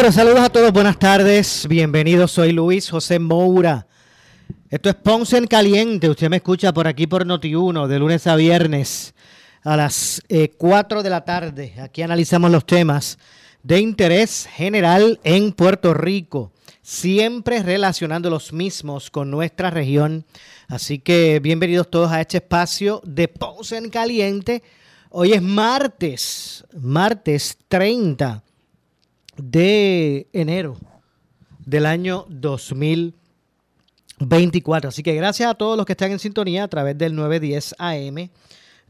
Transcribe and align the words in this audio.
Saludos 0.00 0.40
a 0.40 0.48
todos, 0.48 0.72
buenas 0.72 0.98
tardes, 0.98 1.66
bienvenidos, 1.68 2.32
soy 2.32 2.52
Luis 2.52 2.90
José 2.90 3.18
Moura. 3.18 3.86
Esto 4.70 4.88
es 4.88 4.94
Ponce 4.96 5.36
en 5.36 5.46
Caliente, 5.46 6.08
usted 6.08 6.30
me 6.30 6.36
escucha 6.36 6.72
por 6.72 6.88
aquí 6.88 7.06
por 7.06 7.24
Noti1 7.26 7.86
de 7.86 7.98
lunes 7.98 8.26
a 8.26 8.34
viernes 8.34 9.14
a 9.62 9.76
las 9.76 10.22
4 10.56 11.00
eh, 11.00 11.02
de 11.02 11.10
la 11.10 11.24
tarde. 11.24 11.74
Aquí 11.78 12.00
analizamos 12.02 12.50
los 12.50 12.64
temas 12.64 13.18
de 13.62 13.78
interés 13.78 14.48
general 14.50 15.20
en 15.22 15.52
Puerto 15.52 15.92
Rico, 15.92 16.50
siempre 16.82 17.62
relacionando 17.62 18.30
los 18.30 18.54
mismos 18.54 19.10
con 19.10 19.30
nuestra 19.30 19.70
región. 19.70 20.24
Así 20.66 20.98
que 20.98 21.40
bienvenidos 21.40 21.88
todos 21.88 22.10
a 22.10 22.22
este 22.22 22.38
espacio 22.38 23.00
de 23.04 23.28
Ponce 23.28 23.76
en 23.76 23.90
Caliente. 23.90 24.62
Hoy 25.10 25.34
es 25.34 25.42
martes, 25.42 26.64
martes 26.72 27.58
30 27.68 28.42
de 29.42 30.28
enero 30.32 30.76
del 31.64 31.86
año 31.86 32.26
2024. 32.28 34.88
Así 34.88 35.02
que 35.02 35.14
gracias 35.14 35.50
a 35.50 35.54
todos 35.54 35.76
los 35.76 35.86
que 35.86 35.92
están 35.92 36.12
en 36.12 36.18
sintonía 36.18 36.64
a 36.64 36.68
través 36.68 36.98
del 36.98 37.14
910 37.14 37.76
AM 37.78 38.30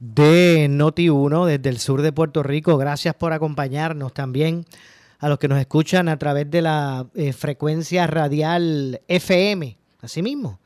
de 0.00 0.66
Noti1 0.70 1.46
desde 1.46 1.68
el 1.68 1.78
sur 1.78 2.02
de 2.02 2.12
Puerto 2.12 2.42
Rico. 2.42 2.76
Gracias 2.78 3.14
por 3.14 3.32
acompañarnos 3.32 4.14
también 4.14 4.64
a 5.18 5.28
los 5.28 5.38
que 5.38 5.48
nos 5.48 5.60
escuchan 5.60 6.08
a 6.08 6.18
través 6.18 6.50
de 6.50 6.62
la 6.62 7.06
eh, 7.14 7.32
frecuencia 7.32 8.06
radial 8.06 9.02
FM. 9.06 9.76
Asimismo, 10.00 10.58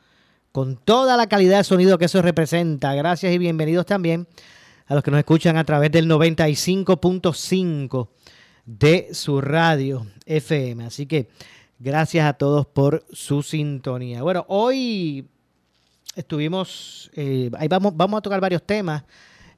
con 0.52 0.76
toda 0.76 1.16
la 1.16 1.26
calidad 1.26 1.58
de 1.58 1.64
sonido 1.64 1.98
que 1.98 2.04
eso 2.04 2.22
representa. 2.22 2.94
Gracias 2.94 3.32
y 3.32 3.38
bienvenidos 3.38 3.86
también 3.86 4.28
a 4.86 4.94
los 4.94 5.02
que 5.02 5.10
nos 5.10 5.19
escuchan 5.19 5.56
a 5.56 5.64
través 5.64 5.91
del 5.91 6.08
95.5 6.08 8.08
de 8.66 9.08
su 9.12 9.40
radio 9.40 10.06
FM. 10.26 10.84
Así 10.84 11.06
que 11.06 11.28
gracias 11.78 12.26
a 12.26 12.34
todos 12.34 12.66
por 12.66 13.04
su 13.12 13.42
sintonía. 13.42 14.22
Bueno, 14.22 14.44
hoy 14.48 15.28
estuvimos, 16.16 17.10
eh, 17.14 17.50
ahí 17.58 17.68
vamos, 17.68 17.96
vamos 17.96 18.18
a 18.18 18.22
tocar 18.22 18.40
varios 18.40 18.62
temas. 18.62 19.04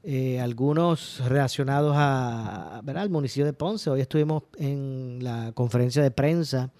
Eh, 0.03 0.39
algunos 0.39 1.21
relacionados 1.27 1.93
a, 1.97 2.79
al 2.79 3.09
municipio 3.09 3.45
de 3.45 3.53
Ponce. 3.53 3.89
Hoy 3.89 4.01
estuvimos 4.01 4.43
en 4.57 5.19
la 5.21 5.51
conferencia 5.53 6.01
de 6.01 6.11
prensa 6.11 6.71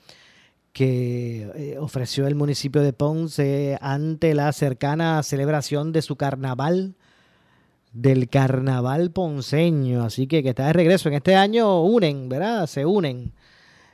que 0.72 1.50
eh, 1.56 1.78
ofreció 1.78 2.28
el 2.28 2.36
municipio 2.36 2.82
de 2.82 2.94
Ponce 2.94 3.78
ante 3.82 4.34
la 4.34 4.54
cercana 4.54 5.24
celebración 5.24 5.92
de 5.92 6.04
su 6.04 6.16
carnaval 6.16 6.96
del 7.98 8.30
carnaval 8.30 9.12
ponceño. 9.12 10.04
Así 10.04 10.28
que 10.28 10.44
que 10.44 10.50
está 10.50 10.68
de 10.68 10.74
regreso. 10.74 11.10
En 11.10 11.16
este 11.16 11.36
año 11.36 11.82
unen, 11.82 12.30
¿verdad? 12.30 12.68
Se 12.68 12.86
unen 12.86 13.34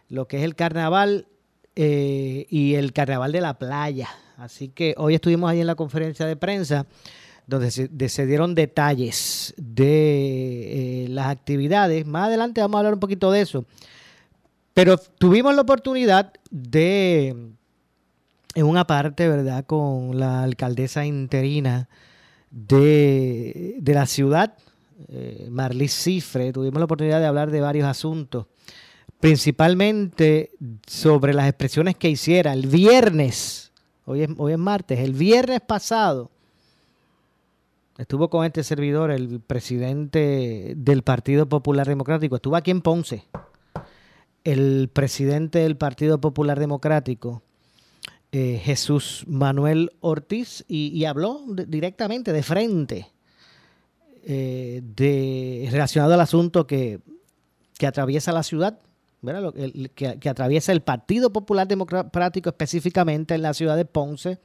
lo 0.10 0.28
que 0.28 0.38
es 0.38 0.44
el 0.44 0.56
carnaval 0.56 1.28
eh, 1.76 2.46
y 2.50 2.76
el 2.76 2.92
carnaval 2.92 3.32
de 3.32 3.42
la 3.42 3.58
playa. 3.58 4.10
Así 4.38 4.70
que 4.70 4.94
hoy 4.98 5.16
estuvimos 5.16 5.50
ahí 5.50 5.62
en 5.62 5.68
la 5.68 5.76
conferencia 5.76 6.26
de 6.26 6.36
prensa 6.36 6.86
donde 7.48 7.72
se, 7.72 8.26
dieron 8.26 8.56
detalles 8.56 9.54
de 9.58 11.06
eh, 11.06 11.08
las 11.10 11.28
actividades. 11.28 12.06
Más 12.06 12.28
adelante 12.28 12.62
vamos 12.62 12.76
a 12.76 12.80
hablar 12.80 12.94
un 12.94 13.00
poquito 13.00 13.32
de 13.32 13.42
eso. 13.42 13.66
Pero 14.74 14.98
tuvimos 14.98 15.56
la 15.56 15.62
oportunidad 15.62 16.34
de, 16.50 17.28
en 18.56 18.66
una 18.66 18.88
parte, 18.88 19.28
¿verdad?, 19.28 19.66
con 19.66 20.20
la 20.20 20.44
alcaldesa 20.44 21.06
interina 21.06 21.90
de, 22.54 23.82
la 23.84 24.06
ciudad, 24.06 24.56
eh, 25.10 25.48
Marlis 25.50 25.94
Cifre, 25.94 26.54
tuvimos 26.54 26.80
la 26.80 26.86
oportunidad 26.86 27.20
de 27.20 27.26
hablar 27.26 27.50
de 27.50 27.62
varios 27.62 27.88
asuntos, 27.88 28.46
principalmente 29.20 30.52
sobre 30.86 31.34
las 31.34 31.48
expresiones 31.48 31.96
que 31.96 32.10
hiciera 32.10 32.54
el 32.54 32.68
viernes, 32.68 33.72
hoy 34.06 34.22
es, 34.22 34.30
hoy 34.38 34.54
es 34.54 34.60
martes, 34.60 35.00
el 35.00 35.14
viernes 35.14 35.62
pasado, 35.62 36.30
estuvo 37.98 38.30
con 38.30 38.46
este 38.46 38.64
servidor 38.64 39.10
el 39.10 39.40
presidente 39.40 40.74
del 40.78 41.02
Partido 41.02 41.50
Popular 41.50 41.88
Democrático, 41.88 42.36
estuvo 42.36 42.56
aquí 42.56 42.70
en 42.70 42.82
Ponce, 42.82 43.26
el 44.44 44.92
presidente 44.94 45.60
del 45.60 45.76
Partido 45.76 46.22
Popular 46.22 46.60
Democrático, 46.60 47.42
eh, 48.36 48.60
Jesús 48.64 49.26
Manuel 49.28 49.92
Ortiz 50.00 50.66
y, 50.68 51.06
habló 51.06 51.44
directamente, 51.48 52.34
de 52.34 52.42
frente, 52.42 53.12
eh, 54.24 54.82
de, 54.84 55.68
relacionado 55.70 56.16
al 56.16 56.22
asunto 56.22 56.66
que, 56.66 57.00
atraviesa 57.86 58.32
la 58.32 58.42
ciudad, 58.42 58.80
que, 59.94 60.30
atraviesa 60.30 60.72
el 60.72 60.82
Partido 60.82 61.32
Popular 61.32 61.68
Democrático 61.68 62.50
específicamente 62.50 63.36
en 63.36 63.44
la 63.44 63.54
ciudad 63.54 63.76
de 63.78 63.86
Ponce, 63.86 64.40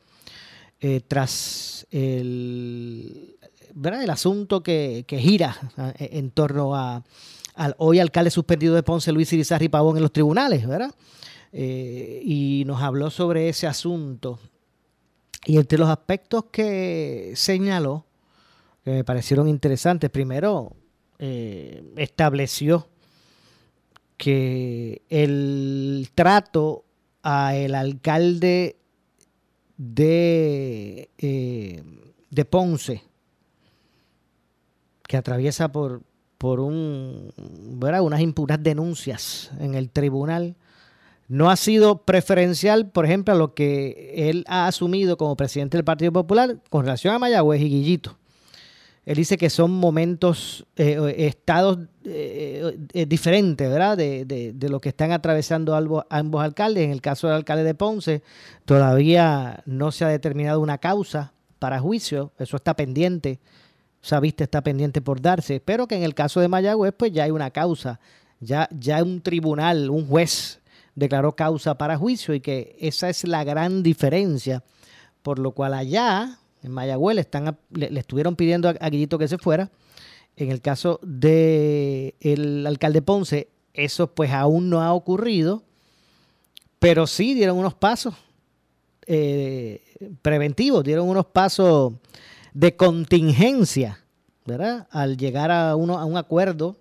eh, 0.81 1.01
tras 1.09 1.87
el, 1.91 3.39
el 3.75 4.11
asunto 4.11 4.63
que, 4.63 5.07
gira 5.09 5.57
en 5.99 6.31
torno 6.31 6.75
a, 6.77 7.03
al 7.55 7.75
hoy 7.79 8.01
alcalde 8.01 8.31
suspendido 8.31 8.75
de 8.75 8.83
Ponce, 8.83 9.13
Luis 9.13 9.33
Irizarry 9.33 9.71
Pavón, 9.71 9.97
en 9.97 10.03
los 10.03 10.13
tribunales, 10.13 10.67
¿verdad? 10.69 10.95
Eh, 11.53 12.21
y 12.25 12.65
nos 12.67 12.83
habló 12.83 13.11
sobre 13.11 13.49
ese 13.49 13.67
asunto. 13.67 14.39
Y 15.45 15.57
entre 15.57 15.79
los 15.79 15.89
aspectos 15.89 16.45
que 16.51 17.33
señaló, 17.35 18.05
que 18.85 18.91
me 18.91 19.05
parecieron 19.05 19.49
interesantes, 19.49 20.11
primero 20.11 20.77
eh, 21.19 21.83
estableció 21.97 22.89
que 24.17 25.03
el 25.09 26.11
trato 26.15 26.85
a 27.23 27.57
el 27.57 27.75
alcalde 27.75 28.77
de, 29.77 31.09
eh, 31.19 31.83
de 32.31 32.45
Ponce, 32.45 33.05
que 35.07 35.17
atraviesa 35.17 35.71
por, 35.71 36.03
por 36.37 36.61
un, 36.61 37.33
unas 37.81 38.21
impuras 38.21 38.63
denuncias 38.63 39.51
en 39.61 39.75
el 39.75 39.91
tribunal, 39.91 40.57
no 41.29 41.51
ha 41.51 41.57
sido 41.57 42.05
preferencial, 42.05 42.91
por 42.91 43.05
ejemplo, 43.05 43.35
a 43.35 43.37
lo 43.37 43.55
que 43.55 44.31
él 44.31 44.45
ha 44.49 44.67
asumido 44.67 45.19
como 45.19 45.37
presidente 45.37 45.77
del 45.77 45.85
Partido 45.85 46.11
Popular 46.11 46.57
con 46.71 46.85
relación 46.85 47.15
a 47.15 47.19
Mayagüez 47.19 47.61
y 47.61 47.69
Guillito. 47.69 48.19
Él 49.05 49.17
dice 49.17 49.39
que 49.39 49.49
son 49.49 49.71
momentos, 49.71 50.67
eh, 50.77 51.15
estados 51.17 51.79
eh, 52.05 52.79
eh, 52.93 53.07
diferentes, 53.07 53.67
¿verdad? 53.71 53.97
De, 53.97 54.55
lo 54.69 54.81
que 54.81 54.91
están 54.91 55.13
atravesando 55.13 55.75
ambos, 55.75 56.43
alcaldes. 56.43 56.85
En 56.85 56.91
el 56.91 57.01
caso 57.01 57.27
del 57.27 57.37
alcalde 57.37 57.65
de 57.65 57.75
Ponce, 57.75 58.23
todavía 58.67 59.63
no 59.65 59.93
se 59.93 60.05
ha 60.05 60.09
determinado 60.09 60.61
una 60.61 60.77
causa 60.77 61.33
para 61.59 61.81
juicio. 61.81 62.33
Eso 62.39 62.57
está 62.57 62.75
pendiente. 62.75 63.41
Esa 64.03 64.21
vista 64.21 64.45
está 64.45 64.61
pendiente 64.63 65.01
por 65.01 65.23
darse. 65.23 65.61
Pero 65.61 65.89
que 65.89 65.97
en 65.97 66.03
el 66.03 66.15
caso 66.15 66.41
de 66.41 66.49
Mayagüez, 66.49 66.93
pues 66.95 67.11
ya 67.11 67.25
hay 67.25 67.31
una 67.31 67.51
causa. 67.51 68.01
Ya, 68.41 68.69
ya 68.79 69.03
un 69.03 69.23
tribunal, 69.23 69.89
un 69.89 70.07
juez 70.07 70.58
declaró 70.99 71.37
causa 71.37 71.79
para 71.79 71.97
juicio 71.97 72.35
y 72.35 72.41
que 72.41 72.77
esa 72.81 73.09
es 73.09 73.25
la 73.25 73.45
gran 73.45 73.83
diferencia, 73.83 74.65
por 75.23 75.39
lo 75.39 75.53
cual 75.53 75.75
allá 75.75 76.39
en 76.63 76.73
Mayagüez 76.73 77.15
le, 77.15 77.21
están, 77.21 77.57
le, 77.71 77.99
estuvieron 77.99 78.35
pidiendo 78.35 78.69
a, 78.69 78.89
Guillito 78.91 79.19
que 79.19 79.29
se 79.29 79.39
fuera. 79.39 79.71
En 80.37 80.51
el 80.51 80.61
caso 80.61 81.01
del 81.03 82.15
el 82.21 82.67
alcalde 82.67 83.03
Ponce, 83.03 83.49
eso 83.73 84.15
pues 84.15 84.31
aún 84.33 84.71
no 84.71 84.83
ha 84.83 84.93
ocurrido, 84.93 85.63
pero 86.79 87.07
sí 87.07 87.35
dieron 87.35 87.59
unos 87.59 87.75
pasos 87.75 88.15
eh, 89.07 89.83
preventivos, 90.23 90.85
dieron 90.85 91.09
unos 91.09 91.27
pasos 91.27 91.95
de 92.55 92.77
contingencia, 92.77 94.05
¿verdad? 94.45 94.89
Al 94.91 95.17
llegar 95.17 95.51
a, 95.51 95.77
uno, 95.77 95.99
a 95.99 96.05
un 96.05 96.17
acuerdo 96.17 96.77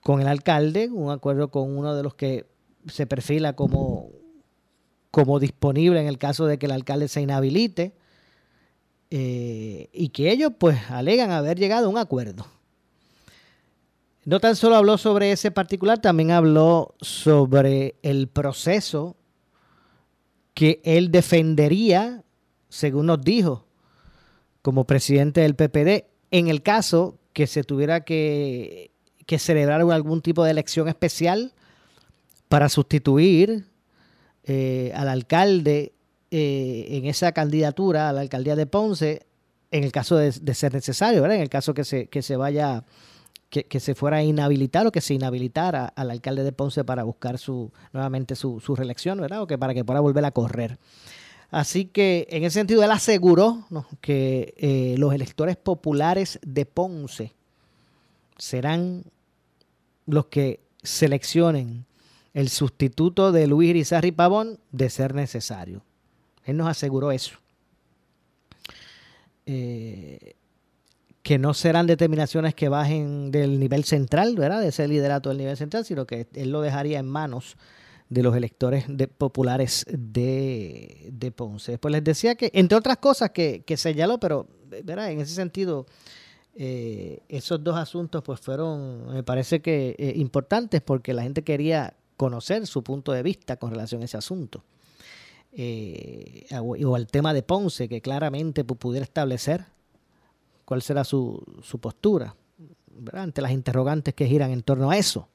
con 0.00 0.20
el 0.20 0.28
alcalde, 0.28 0.88
un 0.90 1.10
acuerdo 1.10 1.50
con 1.50 1.76
uno 1.76 1.94
de 1.94 2.02
los 2.02 2.14
que 2.14 2.46
se 2.86 3.06
perfila 3.06 3.54
como, 3.54 4.10
como 5.10 5.38
disponible 5.38 6.00
en 6.00 6.06
el 6.06 6.18
caso 6.18 6.46
de 6.46 6.58
que 6.58 6.66
el 6.66 6.72
alcalde 6.72 7.08
se 7.08 7.20
inhabilite 7.20 7.94
eh, 9.10 9.88
y 9.92 10.08
que 10.08 10.30
ellos 10.30 10.52
pues 10.58 10.78
alegan 10.90 11.30
haber 11.30 11.58
llegado 11.58 11.86
a 11.86 11.90
un 11.90 11.98
acuerdo. 11.98 12.46
no 14.24 14.40
tan 14.40 14.56
solo 14.56 14.76
habló 14.76 14.98
sobre 14.98 15.30
ese 15.30 15.50
particular, 15.50 16.00
también 16.00 16.32
habló 16.32 16.94
sobre 17.00 17.96
el 18.02 18.28
proceso 18.28 19.16
que 20.54 20.80
él 20.84 21.10
defendería, 21.10 22.24
según 22.68 23.06
nos 23.06 23.20
dijo, 23.20 23.66
como 24.62 24.84
presidente 24.84 25.42
del 25.42 25.54
PPD, 25.54 26.06
en 26.30 26.48
el 26.48 26.62
caso 26.62 27.18
que 27.32 27.46
se 27.46 27.62
tuviera 27.62 28.00
que, 28.04 28.90
celebrar 29.38 29.82
algún 29.82 30.22
tipo 30.22 30.42
de 30.42 30.50
elección 30.50 30.88
especial 30.88 31.52
para 32.48 32.68
sustituir 32.68 33.66
eh, 34.44 34.92
al 34.94 35.08
alcalde 35.08 35.92
eh, 36.30 36.86
en 36.90 37.06
esa 37.06 37.32
candidatura 37.32 38.08
a 38.08 38.12
la 38.12 38.20
alcaldía 38.20 38.56
de 38.56 38.66
Ponce, 38.66 39.26
en 39.70 39.84
el 39.84 39.92
caso 39.92 40.16
de, 40.16 40.32
ser 40.32 40.72
necesario, 40.74 41.22
¿verdad? 41.22 41.36
en 41.36 41.42
el 41.42 41.48
caso 41.48 41.74
que 41.74 41.84
se, 41.84 42.06
que 42.06 42.22
se 42.22 42.36
vaya 42.36 42.84
que, 43.48 43.80
se 43.80 43.94
fuera 43.94 44.18
a 44.18 44.22
inhabilitar 44.22 44.86
o 44.86 44.92
que 44.92 45.00
se 45.00 45.14
inhabilitara 45.14 45.86
al 45.86 46.10
alcalde 46.10 46.44
de 46.44 46.52
Ponce 46.52 46.84
para 46.84 47.04
buscar 47.04 47.38
su 47.38 47.72
nuevamente 47.92 48.34
su, 48.34 48.60
reelección, 48.76 49.20
¿verdad? 49.20 49.42
O 49.42 49.46
que 49.46 49.56
para 49.56 49.74
que 49.74 49.84
pueda 49.84 50.00
volver 50.00 50.24
a 50.24 50.30
correr. 50.30 50.78
Así 51.50 51.86
que 51.86 52.26
en 52.30 52.44
ese 52.44 52.54
sentido 52.54 52.82
él 52.82 52.90
aseguró 52.90 53.66
que 54.00 54.54
eh, 54.56 54.96
los 54.98 55.14
electores 55.14 55.56
populares 55.56 56.40
de 56.42 56.66
Ponce 56.66 57.34
serán 58.36 59.04
los 60.06 60.26
que 60.26 60.60
seleccionen 60.82 61.86
el 62.36 62.50
sustituto 62.50 63.32
de 63.32 63.46
Luis 63.46 63.70
Irizarry 63.70 64.12
Pavón 64.12 64.60
de 64.70 64.90
ser 64.90 65.14
necesario. 65.14 65.82
Él 66.44 66.58
nos 66.58 66.68
aseguró 66.68 67.10
eso. 67.10 67.38
Eh, 69.46 70.34
que 71.22 71.38
no 71.38 71.54
serán 71.54 71.86
determinaciones 71.86 72.54
que 72.54 72.68
bajen 72.68 73.30
del 73.30 73.58
nivel 73.58 73.84
central, 73.84 74.36
¿verdad? 74.36 74.60
De 74.60 74.68
ese 74.68 74.86
liderato 74.86 75.30
del 75.30 75.38
nivel 75.38 75.56
central, 75.56 75.86
sino 75.86 76.06
que 76.06 76.28
él 76.34 76.50
lo 76.50 76.60
dejaría 76.60 76.98
en 76.98 77.06
manos 77.06 77.56
de 78.10 78.22
los 78.22 78.36
electores 78.36 78.84
populares 79.16 79.86
de, 79.88 81.32
Ponce. 81.34 81.72
Después 81.72 81.90
les 81.90 82.04
decía 82.04 82.34
que, 82.34 82.50
entre 82.52 82.76
otras 82.76 82.98
cosas 82.98 83.30
que, 83.30 83.64
señaló, 83.78 84.20
pero 84.20 84.46
¿verdad? 84.84 85.10
en 85.10 85.22
ese 85.22 85.34
sentido, 85.34 85.86
eh, 86.54 87.20
esos 87.30 87.64
dos 87.64 87.76
asuntos 87.76 88.22
pues 88.22 88.40
fueron, 88.40 89.14
me 89.14 89.22
parece 89.22 89.62
que 89.62 89.96
eh, 89.98 90.12
importantes 90.16 90.82
porque 90.82 91.14
la 91.14 91.22
gente 91.22 91.42
quería 91.42 91.94
conocer 92.16 92.66
su 92.66 92.82
punto 92.82 93.12
de 93.12 93.22
vista 93.22 93.56
con 93.56 93.70
relación 93.70 94.02
a 94.02 94.06
ese 94.06 94.16
asunto. 94.16 94.64
Eh, 95.52 96.46
o 96.60 96.94
al 96.94 97.06
tema 97.06 97.32
de 97.32 97.42
Ponce, 97.42 97.88
que 97.88 98.02
claramente 98.02 98.64
pudiera 98.64 99.04
establecer 99.04 99.64
cuál 100.66 100.82
será 100.82 101.04
su, 101.04 101.42
postura 101.80 102.36
ante 103.12 103.40
las 103.40 103.52
interrogantes 103.52 104.12
que 104.14 104.26
giran 104.26 104.50
en 104.50 104.62
torno 104.62 104.90
a 104.90 104.98
eso. 104.98 105.28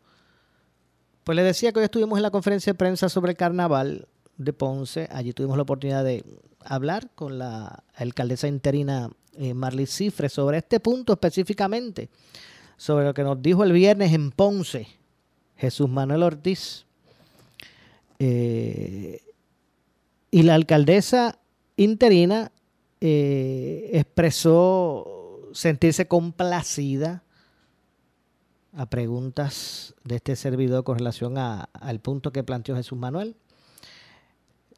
Pues 1.24 1.36
le 1.36 1.44
decía 1.44 1.72
que 1.72 1.80
hoy 1.80 1.86
estuvimos 1.86 2.18
en 2.18 2.24
la 2.24 2.32
conferencia 2.32 2.74
de 2.74 2.78
prensa 2.78 3.10
sobre 3.10 3.32
el 3.32 3.38
carnaval 3.38 4.08
de 4.38 4.54
Ponce. 4.54 5.08
Allí 5.12 5.34
tuvimos 5.34 5.58
la 5.58 5.64
oportunidad 5.64 6.04
de 6.04 6.24
hablar 6.64 7.10
con 7.16 7.40
la 7.40 7.84
alcaldesa 7.96 8.48
interina 8.48 9.10
eh, 9.34 9.54
Marley 9.54 9.86
Cifre 9.86 10.30
sobre 10.30 10.58
este 10.60 10.80
punto 10.80 11.14
específicamente, 11.14 12.10
sobre 12.78 13.06
lo 13.06 13.14
que 13.14 13.24
nos 13.24 13.42
dijo 13.42 13.64
el 13.64 13.72
viernes 13.72 14.14
en 14.14 14.32
Ponce 14.32 15.01
Jesús 15.62 15.88
Manuel 15.88 16.24
Ortiz. 16.24 16.86
Eh, 18.20 19.22
y 20.32 20.44
la 20.44 20.56
alcaldesa 20.56 21.40
interina 21.78 22.52
eh, 23.00 23.92
expresó 23.94 25.50
sentirse 25.54 26.08
complacida 26.08 27.24
a 28.74 28.90
preguntas 28.90 29.94
de 30.04 30.16
este 30.16 30.36
servidor 30.36 30.84
con 30.84 30.98
relación 30.98 31.38
al 31.38 32.00
punto 32.00 32.32
que 32.32 32.44
planteó 32.44 32.76
Jesús 32.76 32.98
Manuel. 32.98 33.36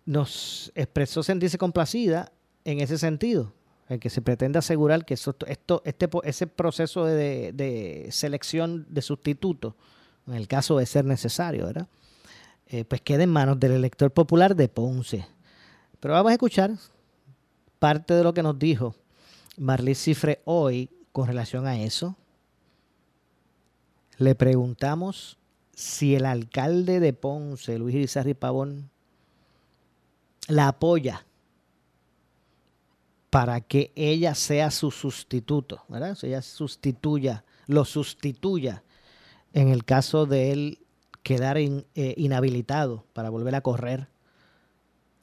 Nos 0.06 0.72
expresó 0.76 1.24
sentirse 1.24 1.58
complacida 1.58 2.34
en 2.66 2.82
ese 2.82 2.98
sentido, 2.98 3.54
en 3.88 4.00
que 4.00 4.10
se 4.10 4.22
pretende 4.22 4.60
asegurar 4.60 5.06
que 5.06 5.14
este, 5.14 6.10
ese 6.24 6.48
proceso 6.48 7.06
de, 7.06 8.08
selección 8.12 8.86
de 8.90 9.02
sustituto, 9.02 9.78
en 10.28 10.34
el 10.34 10.48
caso 10.48 10.78
de 10.78 10.86
ser 10.86 11.06
necesario, 11.06 11.66
¿verdad? 11.66 11.88
Eh, 12.68 12.86
pues 12.86 13.02
quede 13.02 13.24
en 13.24 13.30
manos 13.30 13.60
del 13.60 13.74
elector 13.74 14.12
popular 14.12 14.56
de 14.56 14.68
Ponce. 14.68 15.28
Pero 16.00 16.14
vamos 16.14 16.32
a 16.32 16.34
escuchar 16.34 16.72
parte 17.80 18.14
de 18.14 18.24
lo 18.24 18.34
que 18.34 18.44
nos 18.44 18.58
dijo 18.58 18.96
Marley 19.58 19.96
Cifre 19.96 20.42
hoy 20.46 20.90
con 21.12 21.28
relación 21.28 21.68
a 21.68 21.80
eso. 21.80 22.16
Le 24.18 24.36
preguntamos 24.36 25.38
si 25.76 26.16
el 26.16 26.26
alcalde 26.26 27.00
de 27.00 27.14
Ponce, 27.14 27.78
Luis 27.78 27.96
Irizarry 27.96 28.34
Pavón, 28.34 28.90
la 30.48 30.70
apoya 30.70 31.26
para 33.30 33.62
que 33.62 33.92
ella 33.96 34.36
sea 34.36 34.70
su 34.72 34.92
sustituto, 34.92 35.84
¿verdad? 35.90 36.16
Sea, 36.16 36.30
ella 36.30 36.42
sustituya, 36.42 37.44
lo 37.68 37.84
sustituya 37.86 38.84
en 39.54 39.70
el 39.70 39.86
caso 39.86 40.26
de 40.26 40.52
él 40.52 40.80
quedar 41.22 41.58
eh, 41.58 41.84
inhabilitado 42.18 43.06
para 43.14 43.30
volver 43.30 43.56
a 43.56 43.62
correr. 43.62 44.08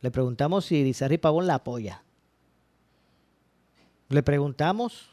Le 0.01 0.11
preguntamos 0.11 0.65
si 0.65 0.77
Irizarry 0.77 1.19
Pavón 1.19 1.47
la 1.47 1.57
apoya. 1.57 2.03
Le 4.09 4.23
preguntamos 4.23 5.11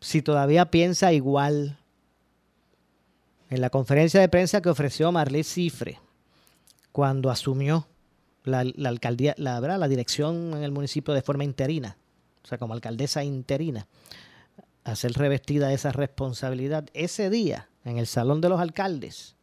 si 0.00 0.22
todavía 0.22 0.70
piensa 0.70 1.12
igual. 1.12 1.78
En 3.50 3.60
la 3.60 3.70
conferencia 3.70 4.20
de 4.20 4.28
prensa 4.28 4.62
que 4.62 4.70
ofreció 4.70 5.12
Marley 5.12 5.44
Cifre 5.44 6.00
cuando 6.90 7.30
asumió 7.30 7.86
la, 8.44 8.60
alcaldía, 8.60 9.34
la, 9.36 9.60
la 9.60 9.88
dirección 9.88 10.54
en 10.54 10.62
el 10.62 10.72
municipio 10.72 11.12
de 11.12 11.22
forma 11.22 11.44
interina, 11.44 11.96
o 12.42 12.46
sea, 12.46 12.56
como 12.58 12.72
alcaldesa 12.72 13.24
interina, 13.24 13.86
a 14.84 14.94
revestida 14.94 15.72
esa 15.72 15.92
responsabilidad, 15.92 16.88
ese 16.94 17.30
día, 17.30 17.68
en 17.84 17.98
el 17.98 18.06
Salón 18.06 18.40
de 18.40 18.48
los 18.48 18.60
Alcaldes 18.60 19.36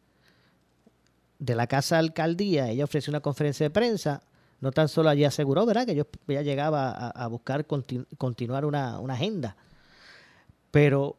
de 1.38 1.54
la 1.54 1.66
Casa 1.66 1.98
Alcaldía, 1.98 2.68
ella 2.68 2.84
ofreció 2.84 3.10
una 3.10 3.20
conferencia 3.20 3.64
de 3.64 3.70
prensa 3.70 4.22
no 4.60 4.72
tan 4.72 4.88
solo 4.88 5.08
allí 5.08 5.24
aseguró, 5.24 5.64
¿verdad?, 5.66 5.86
que 5.86 5.94
yo 5.94 6.06
ya 6.28 6.42
llegaba 6.42 6.90
a, 6.90 7.26
buscar 7.28 7.66
continuar 7.66 8.64
una, 8.64 8.98
agenda, 9.08 9.56
pero, 10.70 11.16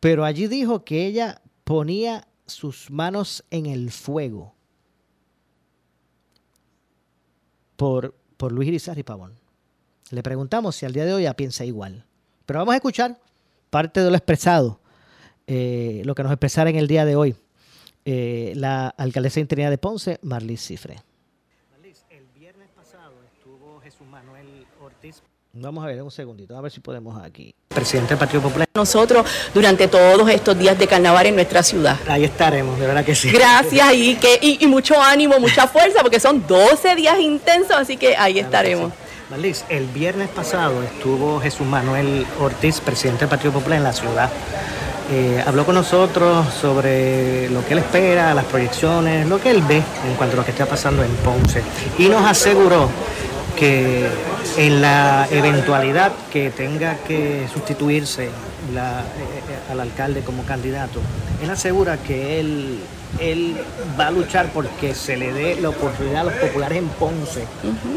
pero 0.00 0.24
allí 0.24 0.48
dijo 0.48 0.84
que 0.84 1.06
ella 1.06 1.40
ponía 1.64 2.26
sus 2.46 2.90
manos 2.90 3.44
en 3.50 3.66
el 3.66 3.92
fuego 3.92 4.54
por, 7.76 8.14
por 8.36 8.50
Luis 8.50 8.68
Irizarry 8.68 9.04
Pavón. 9.04 9.38
Le 10.10 10.24
preguntamos 10.24 10.74
si 10.74 10.84
al 10.84 10.92
día 10.92 11.04
de 11.04 11.14
hoy 11.14 11.22
ya 11.22 11.34
piensa 11.34 11.64
igual. 11.64 12.04
Pero 12.44 12.58
vamos 12.58 12.72
a 12.72 12.76
escuchar 12.76 13.20
parte 13.70 14.02
de 14.02 14.10
lo 14.10 14.16
expresado, 14.16 14.79
eh, 15.52 16.02
lo 16.04 16.14
que 16.14 16.22
nos 16.22 16.30
expresara 16.30 16.70
en 16.70 16.76
el 16.76 16.86
día 16.86 17.04
de 17.04 17.16
hoy 17.16 17.34
eh, 18.04 18.52
la 18.54 18.86
alcaldesa 18.86 19.40
interina 19.40 19.68
de 19.68 19.78
Ponce, 19.78 20.20
Marlis 20.22 20.64
Cifre. 20.64 20.98
Vamos 25.52 25.82
a 25.82 25.88
ver 25.88 26.00
un 26.00 26.12
segundito, 26.12 26.56
a 26.56 26.60
ver 26.60 26.70
si 26.70 26.78
podemos 26.78 27.20
aquí. 27.20 27.52
Presidente 27.66 28.10
del 28.10 28.18
Partido 28.18 28.40
Popular. 28.42 28.68
Nosotros 28.74 29.26
durante 29.52 29.88
todos 29.88 30.30
estos 30.30 30.56
días 30.56 30.78
de 30.78 30.86
carnaval 30.86 31.26
en 31.26 31.34
nuestra 31.34 31.64
ciudad. 31.64 31.98
Ahí 32.06 32.22
estaremos, 32.22 32.78
de 32.78 32.86
verdad 32.86 33.04
que 33.04 33.16
sí. 33.16 33.32
Gracias 33.32 33.92
y, 33.94 34.14
que, 34.14 34.38
y, 34.40 34.64
mucho 34.68 35.02
ánimo, 35.02 35.40
mucha 35.40 35.66
fuerza, 35.66 36.02
porque 36.02 36.20
son 36.20 36.46
12 36.46 36.94
días 36.94 37.18
intensos, 37.18 37.76
así 37.76 37.96
que 37.96 38.16
ahí 38.16 38.38
estaremos. 38.38 38.92
Marlis, 39.28 39.64
el 39.68 39.86
viernes 39.86 40.28
pasado 40.28 40.80
estuvo 40.84 41.40
Jesús 41.40 41.66
Manuel 41.66 42.24
Ortiz, 42.38 42.80
presidente 42.80 43.20
del 43.20 43.30
Partido 43.30 43.52
Popular 43.52 43.78
en 43.78 43.84
la 43.84 43.92
ciudad. 43.92 44.30
Eh, 45.12 45.42
habló 45.44 45.66
con 45.66 45.74
nosotros 45.74 46.46
sobre 46.54 47.50
lo 47.50 47.66
que 47.66 47.72
él 47.72 47.80
espera, 47.80 48.32
las 48.32 48.44
proyecciones, 48.44 49.26
lo 49.26 49.40
que 49.40 49.50
él 49.50 49.60
ve 49.62 49.78
en 49.78 50.14
cuanto 50.16 50.36
a 50.36 50.38
lo 50.38 50.44
que 50.44 50.52
está 50.52 50.66
pasando 50.66 51.02
en 51.02 51.10
Ponce. 51.16 51.62
Y 51.98 52.08
nos 52.08 52.24
aseguró 52.24 52.88
que 53.56 54.06
en 54.56 54.80
la 54.80 55.26
eventualidad 55.32 56.12
que 56.32 56.50
tenga 56.50 56.96
que 56.98 57.48
sustituirse 57.52 58.26
eh, 58.26 58.30
al 59.68 59.80
alcalde 59.80 60.20
como 60.20 60.44
candidato, 60.44 61.00
él 61.42 61.50
asegura 61.50 61.96
que 61.96 62.38
él 62.38 62.80
va 63.98 64.06
a 64.06 64.10
luchar 64.12 64.50
porque 64.54 64.94
se 64.94 65.16
le 65.16 65.32
dé 65.32 65.60
la 65.60 65.70
oportunidad 65.70 66.20
a 66.20 66.24
los 66.24 66.34
populares 66.34 66.78
en 66.78 66.88
Ponce 66.88 67.44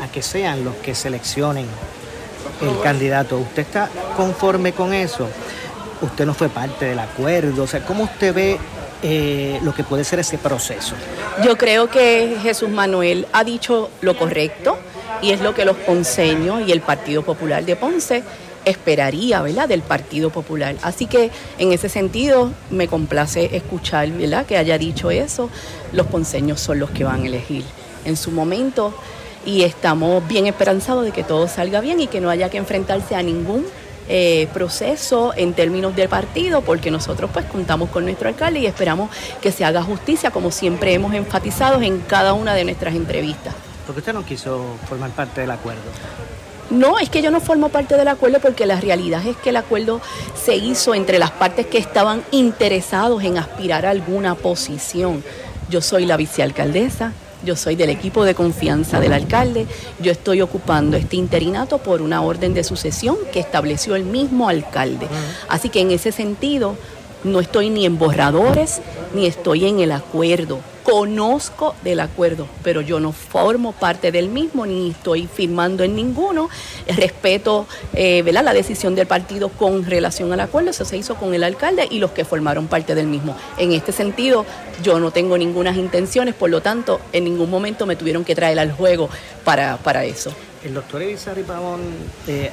a 0.02 0.08
que 0.08 0.24
sean 0.24 0.66
los 0.66 0.76
que 0.78 0.96
seleccionen 0.96 1.68
el 2.62 2.82
candidato. 2.82 3.38
¿Usted 3.38 3.62
está 3.62 3.90
conforme 4.18 4.74
con 4.74 4.94
eso? 4.96 5.30
Usted 6.04 6.26
no 6.26 6.34
fue 6.34 6.50
parte 6.50 6.86
del 6.86 7.00
acuerdo. 7.00 7.64
O 7.64 7.68
sea, 7.68 7.86
¿cómo 7.86 8.04
usted 8.04 8.34
ve 8.34 8.60
eh, 9.02 9.60
lo 9.64 9.74
que 9.74 9.84
puede 9.84 10.04
ser 10.04 10.20
ese 10.20 10.38
proceso? 10.38 10.96
Yo 11.44 11.58
creo 11.58 11.90
que 11.90 12.38
Jesús 12.44 12.70
Manuel 12.70 13.26
ha 13.32 13.44
dicho 13.44 13.90
lo 14.02 14.18
correcto 14.18 14.78
y 15.22 15.32
es 15.32 15.40
lo 15.42 15.54
que 15.54 15.64
los 15.64 15.78
ponceños 15.78 16.68
y 16.68 16.74
el 16.74 16.82
Partido 16.82 17.24
Popular 17.24 17.64
de 17.64 17.78
Ponce 17.78 18.24
esperaría, 18.66 19.42
¿verdad?, 19.42 19.68
del 19.68 19.82
Partido 19.82 20.30
Popular. 20.30 20.76
Así 20.82 21.06
que 21.06 21.32
en 21.58 21.72
ese 21.72 21.90
sentido 21.90 22.52
me 22.70 22.88
complace 22.88 23.56
escuchar, 23.56 24.10
¿verdad?, 24.12 24.46
que 24.46 24.58
haya 24.58 24.78
dicho 24.78 25.10
eso. 25.10 25.50
Los 25.94 26.08
ponceños 26.08 26.60
son 26.60 26.80
los 26.80 26.90
que 26.90 27.06
van 27.06 27.24
a 27.24 27.28
elegir 27.28 27.64
en 28.06 28.18
su 28.18 28.32
momento 28.32 28.94
y 29.46 29.64
estamos 29.64 30.26
bien 30.28 30.48
esperanzados 30.48 31.06
de 31.06 31.12
que 31.12 31.24
todo 31.24 31.48
salga 31.48 31.82
bien 31.82 32.00
y 32.00 32.08
que 32.08 32.22
no 32.22 32.30
haya 32.30 32.50
que 32.50 32.58
enfrentarse 32.58 33.16
a 33.16 33.24
ningún 33.24 33.66
eh, 34.10 34.48
proceso 34.54 35.34
en 35.36 35.54
términos 35.54 35.96
del 35.96 36.10
partido, 36.10 36.62
porque 36.62 36.92
nosotros 36.92 37.30
pues 37.34 37.46
contamos 37.46 37.90
con 37.90 38.06
nuestro 38.06 38.28
alcalde 38.28 38.60
y 38.60 38.66
esperamos 38.66 39.10
que 39.42 39.52
se 39.52 39.66
haga 39.66 39.82
justicia, 39.84 40.32
como 40.32 40.52
siempre 40.52 40.94
hemos 40.94 41.14
enfatizado 41.14 41.82
en 41.82 42.00
cada 42.00 42.34
una 42.34 42.54
de 42.54 42.66
nuestras 42.66 42.96
entrevistas. 42.96 43.54
¿Por 43.86 43.96
qué 43.96 44.00
usted 44.00 44.14
no 44.14 44.26
quiso 44.26 44.64
formar 44.88 45.12
parte 45.12 45.42
del 45.42 45.52
acuerdo? 45.52 45.82
No, 46.70 46.98
es 46.98 47.10
que 47.10 47.22
yo 47.22 47.30
no 47.30 47.40
formo 47.40 47.70
parte 47.70 47.96
del 47.98 48.08
acuerdo 48.08 48.40
porque 48.40 48.66
la 48.66 48.80
realidad 48.80 49.26
es 49.28 49.36
que 49.38 49.50
el 49.50 49.58
acuerdo 49.58 50.02
se 50.34 50.56
hizo 50.56 50.96
entre 50.96 51.20
las 51.20 51.32
partes 51.32 51.68
que 51.68 51.78
estaban 51.78 52.24
interesados 52.32 53.24
en 53.24 53.38
aspirar 53.38 53.86
a 53.86 53.92
alguna 53.92 54.36
posición. 54.36 55.24
Yo 55.70 55.82
soy 55.82 56.06
la 56.06 56.18
vicealcaldesa, 56.18 57.14
yo 57.44 57.56
soy 57.56 57.76
del 57.76 57.90
equipo 57.90 58.24
de 58.26 58.36
confianza 58.36 59.00
del 59.00 59.14
alcalde, 59.14 59.68
yo 60.02 60.12
estoy 60.12 60.42
ocupando 60.42 60.98
este 60.98 61.16
interinato 61.16 61.78
por 61.78 62.02
una 62.02 62.22
orden 62.22 62.54
de 62.54 62.64
sucesión 62.64 63.18
que 63.32 63.40
estableció 63.40 63.96
el 63.96 64.06
mismo 64.06 64.50
alcalde. 64.50 65.08
Así 65.48 65.70
que 65.70 65.82
en 65.82 65.92
ese 65.92 66.12
sentido 66.12 66.76
no 67.24 67.40
estoy 67.40 67.70
ni 67.70 67.86
en 67.86 67.98
borradores 67.98 68.82
ni 69.14 69.26
estoy 69.26 69.66
en 69.66 69.80
el 69.80 69.92
acuerdo 69.92 70.60
conozco 70.84 71.76
del 71.84 72.00
acuerdo, 72.00 72.48
pero 72.64 72.82
yo 72.82 73.00
no 73.00 73.12
formo 73.12 73.72
parte 73.72 74.12
del 74.12 74.30
mismo 74.30 74.66
ni 74.66 74.92
estoy 74.92 75.28
firmando 75.28 75.84
en 75.84 75.96
ninguno. 75.96 76.50
Respeto 76.88 77.68
eh, 77.94 78.24
la 78.32 78.54
decisión 78.54 78.96
del 78.96 79.08
partido 79.08 79.50
con 79.50 79.86
relación 79.86 80.34
al 80.34 80.40
acuerdo, 80.40 80.72
eso 80.72 80.86
se 80.86 80.98
hizo 80.98 81.16
con 81.16 81.34
el 81.34 81.44
alcalde 81.44 81.88
y 81.90 82.00
los 82.00 82.12
que 82.12 82.26
formaron 82.26 82.68
parte 82.68 82.96
del 82.96 83.08
mismo. 83.08 83.36
En 83.58 83.72
este 83.72 83.92
sentido, 83.92 84.46
yo 84.84 85.00
no 85.00 85.12
tengo 85.12 85.38
ninguna 85.38 85.74
intenciones, 85.76 86.36
por 86.36 86.50
lo 86.50 86.62
tanto, 86.62 87.00
en 87.12 87.24
ningún 87.24 87.50
momento 87.50 87.86
me 87.86 87.96
tuvieron 87.96 88.24
que 88.24 88.36
traer 88.36 88.60
al 88.60 88.72
juego 88.72 89.10
para, 89.44 89.78
para 89.78 90.06
eso. 90.06 90.32
El 90.64 90.74
doctor 90.74 91.02
Elizari 91.02 91.44
Pavón 91.44 91.82
eh, 92.28 92.52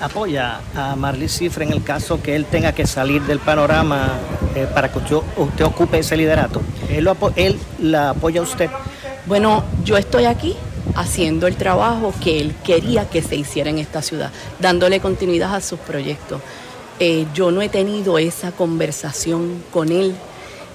apoya 0.00 0.60
a 0.74 0.96
Marley 0.96 1.28
Cifre 1.28 1.64
en 1.64 1.72
el 1.72 1.82
caso 1.82 2.22
que 2.22 2.36
él 2.36 2.44
tenga 2.44 2.72
que 2.72 2.86
salir 2.86 3.22
del 3.22 3.40
panorama 3.40 4.18
eh, 4.54 4.66
para 4.72 4.90
que 4.90 4.98
usted, 4.98 5.64
ocupe 5.64 5.98
ese 5.98 6.16
liderato. 6.16 6.62
¿Él, 6.88 7.04
lo 7.04 7.16
¿Él 7.36 7.58
la 7.80 8.10
apoya 8.10 8.40
a 8.40 8.44
usted? 8.44 8.70
Bueno, 9.26 9.64
yo 9.84 9.96
estoy 9.96 10.24
aquí 10.24 10.56
haciendo 10.94 11.46
el 11.46 11.56
trabajo 11.56 12.14
que 12.22 12.40
él 12.40 12.54
quería 12.64 13.08
que 13.08 13.22
se 13.22 13.36
hiciera 13.36 13.70
en 13.70 13.78
esta 13.78 14.02
ciudad, 14.02 14.30
dándole 14.58 15.00
continuidad 15.00 15.54
a 15.54 15.60
sus 15.60 15.78
proyectos. 15.80 16.40
Eh, 17.00 17.26
yo 17.34 17.50
no 17.50 17.62
he 17.62 17.68
tenido 17.68 18.18
esa 18.18 18.50
conversación 18.52 19.62
con 19.70 19.92
él 19.92 20.14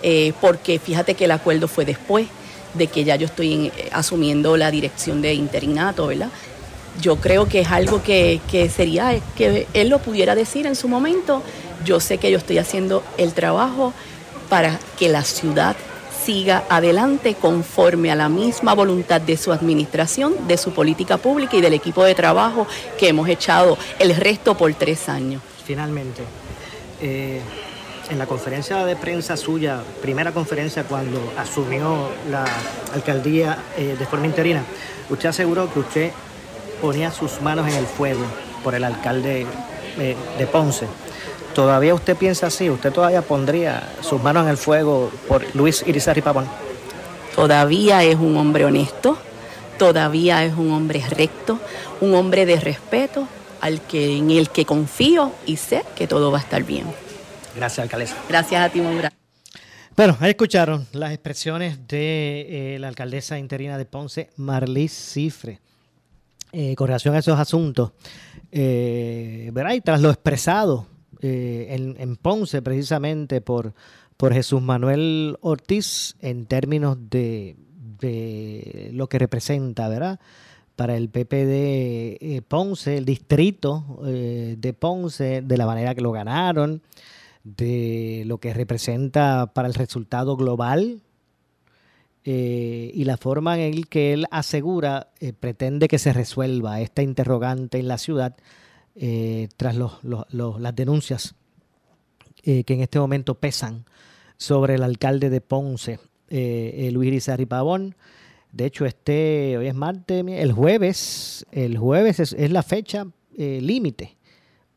eh, 0.04 0.34
porque 0.40 0.80
fíjate 0.80 1.16
que 1.16 1.26
el 1.26 1.32
acuerdo 1.32 1.68
fue 1.68 1.84
después 1.84 2.28
de 2.74 2.88
que 2.88 3.04
ya 3.04 3.16
yo 3.16 3.26
estoy 3.26 3.72
asumiendo 3.92 4.58
la 4.58 4.72
dirección 4.72 5.22
de 5.22 5.34
interinato, 5.34 6.08
¿verdad? 6.08 6.30
Yo 7.02 7.18
creo 7.18 7.48
que 7.48 7.62
es 7.62 7.72
algo 7.72 8.04
que, 8.04 8.40
sería 8.74 9.20
que 9.36 9.68
él 9.74 9.90
lo 9.90 10.00
pudiera 10.00 10.36
decir 10.36 10.66
en 10.66 10.76
su 10.76 10.88
momento. 10.88 11.42
Yo 11.86 12.00
sé 12.00 12.18
que 12.18 12.32
yo 12.32 12.38
estoy 12.38 12.58
haciendo 12.58 13.04
el 13.18 13.34
trabajo 13.34 13.94
para 14.50 14.80
que 14.98 15.10
la 15.10 15.24
ciudad 15.24 15.76
siga 16.24 16.64
adelante 16.70 17.36
conforme 17.36 18.12
a 18.12 18.16
la 18.16 18.30
misma 18.30 18.74
voluntad 18.74 19.20
de 19.20 19.36
su 19.36 19.52
administración, 19.52 20.48
de 20.48 20.58
su 20.58 20.72
política 20.72 21.18
pública 21.18 21.58
y 21.58 21.62
del 21.62 21.74
equipo 21.74 22.04
de 22.04 22.16
trabajo 22.16 22.66
que 22.98 23.10
hemos 23.10 23.28
echado 23.28 23.78
el 24.00 24.16
resto 24.16 24.56
por 24.56 24.74
tres 24.76 25.10
años. 25.10 25.42
Finalmente, 25.66 26.24
eh, 27.02 27.42
en 28.10 28.20
la 28.20 28.26
conferencia 28.26 28.86
de 28.86 28.96
prensa 28.96 29.36
suya, 29.36 29.82
primera 30.02 30.32
conferencia 30.32 30.84
cuando 30.84 31.20
asumió 31.38 32.10
la 32.30 32.46
alcaldía 32.94 33.58
eh, 33.78 33.96
de 33.98 34.06
forma 34.06 34.26
interina, 34.26 34.64
usted 35.10 35.30
aseguró 35.30 35.74
que 35.74 35.80
usted 35.80 36.12
ponía 36.84 37.12
sus 37.12 37.40
manos 37.40 37.66
en 37.70 37.76
el 37.76 37.86
fuego 37.86 38.26
por 38.62 38.76
el 38.76 38.84
alcalde 38.84 39.48
eh, 39.98 40.18
de 40.38 40.48
Ponce. 40.48 40.86
¿Todavía 41.56 41.96
usted 41.96 42.18
piensa 42.18 42.48
así? 42.48 42.70
¿Usted 42.70 42.92
todavía 42.92 43.22
pondría 43.22 43.94
sus 44.02 44.22
manos 44.22 44.44
en 44.44 44.50
el 44.50 44.58
fuego 44.58 45.10
por 45.30 45.46
Luis 45.56 45.82
Irizarry 45.88 46.22
Pavón? 46.22 46.46
Todavía 47.38 48.04
es 48.04 48.18
un 48.18 48.36
hombre 48.36 48.66
honesto, 48.66 49.18
todavía 49.78 50.44
es 50.44 50.56
un 50.56 50.74
hombre 50.74 51.02
recto, 51.10 51.58
un 52.02 52.16
hombre 52.16 52.46
de 52.46 52.60
respeto 52.60 53.30
al 53.62 53.80
que, 53.80 54.18
en 54.18 54.32
el 54.32 54.50
que 54.50 54.66
confío 54.66 55.32
y 55.46 55.56
sé 55.56 55.86
que 55.96 56.06
todo 56.06 56.34
va 56.34 56.40
a 56.40 56.42
estar 56.42 56.64
bien. 56.64 56.88
Gracias, 57.56 57.80
alcaldesa. 57.80 58.18
Gracias 58.28 58.62
a 58.62 58.68
ti, 58.68 58.82
Mongra. 58.82 59.10
Bueno, 59.96 60.18
ahí 60.20 60.32
escucharon 60.32 60.86
las 60.92 61.14
expresiones 61.14 61.88
de 61.88 62.76
eh, 62.76 62.80
la 62.80 62.90
alcaldesa 62.90 63.40
interina 63.40 63.78
de 63.78 63.86
Ponce, 63.86 64.32
Marlis 64.36 64.92
Cifre. 64.92 65.62
Eh, 66.56 66.76
con 66.76 66.86
relación 66.86 67.16
a 67.16 67.18
esos 67.18 67.40
asuntos. 67.40 67.94
Eh, 68.52 69.52
Y 69.76 69.82
tras 69.82 70.02
lo 70.02 70.12
expresado 70.12 70.86
eh, 71.20 71.96
en, 71.98 72.16
Ponce 72.16 72.62
precisamente 72.62 73.42
por, 73.42 73.74
por 74.18 74.36
Jesús 74.36 74.62
Manuel 74.62 75.36
Ortiz 75.42 76.16
en 76.20 76.46
términos 76.46 76.98
de, 77.10 77.56
lo 78.94 79.10
que 79.10 79.18
representa, 79.18 79.90
¿verdad? 79.90 80.20
Para 80.76 80.96
el 80.96 81.10
PPD 81.10 82.20
de 82.22 82.44
Ponce, 82.48 82.98
el 82.98 83.06
distrito 83.06 84.00
de 84.04 84.76
Ponce, 84.78 85.42
de 85.42 85.58
la 85.58 85.66
manera 85.66 85.96
que 85.96 86.02
lo 86.02 86.12
ganaron, 86.12 86.84
de 87.44 88.26
lo 88.28 88.38
que 88.38 88.54
representa 88.54 89.52
para 89.56 89.68
el 89.68 89.74
resultado 89.74 90.38
global 90.38 91.02
eh, 92.26 92.92
y 92.94 93.04
la 93.04 93.18
forma 93.18 93.56
en 93.56 93.74
el 93.74 93.88
que 93.88 94.14
él 94.14 94.28
asegura, 94.32 95.10
eh, 95.20 95.34
pretende 95.34 95.90
que 95.90 96.00
se 96.00 96.14
resuelva 96.14 96.80
esta 96.80 97.02
interrogante 97.02 97.80
en 97.80 97.90
la 97.90 97.98
ciudad 97.98 98.38
eh, 98.96 99.50
tras 99.58 99.76
las 99.76 100.76
denuncias 100.76 101.36
que 102.44 102.66
en 102.68 102.82
este 102.82 103.00
momento 103.00 103.36
pesan 103.36 103.86
sobre 104.36 104.76
el 104.76 104.84
alcalde 104.84 105.30
de 105.30 105.40
Ponce, 105.40 106.00
Luis 106.30 107.08
Irizarry 107.08 107.46
Pavón. 107.46 107.96
De 108.52 108.66
hecho, 108.66 108.86
este, 108.86 109.58
hoy 109.58 109.68
es 109.68 109.76
martes, 109.76 110.26
el 110.28 110.52
jueves, 110.52 111.46
el 111.54 111.78
jueves 111.78 112.20
es, 112.20 112.52
la 112.52 112.62
fecha 112.62 113.08
límite 113.38 114.18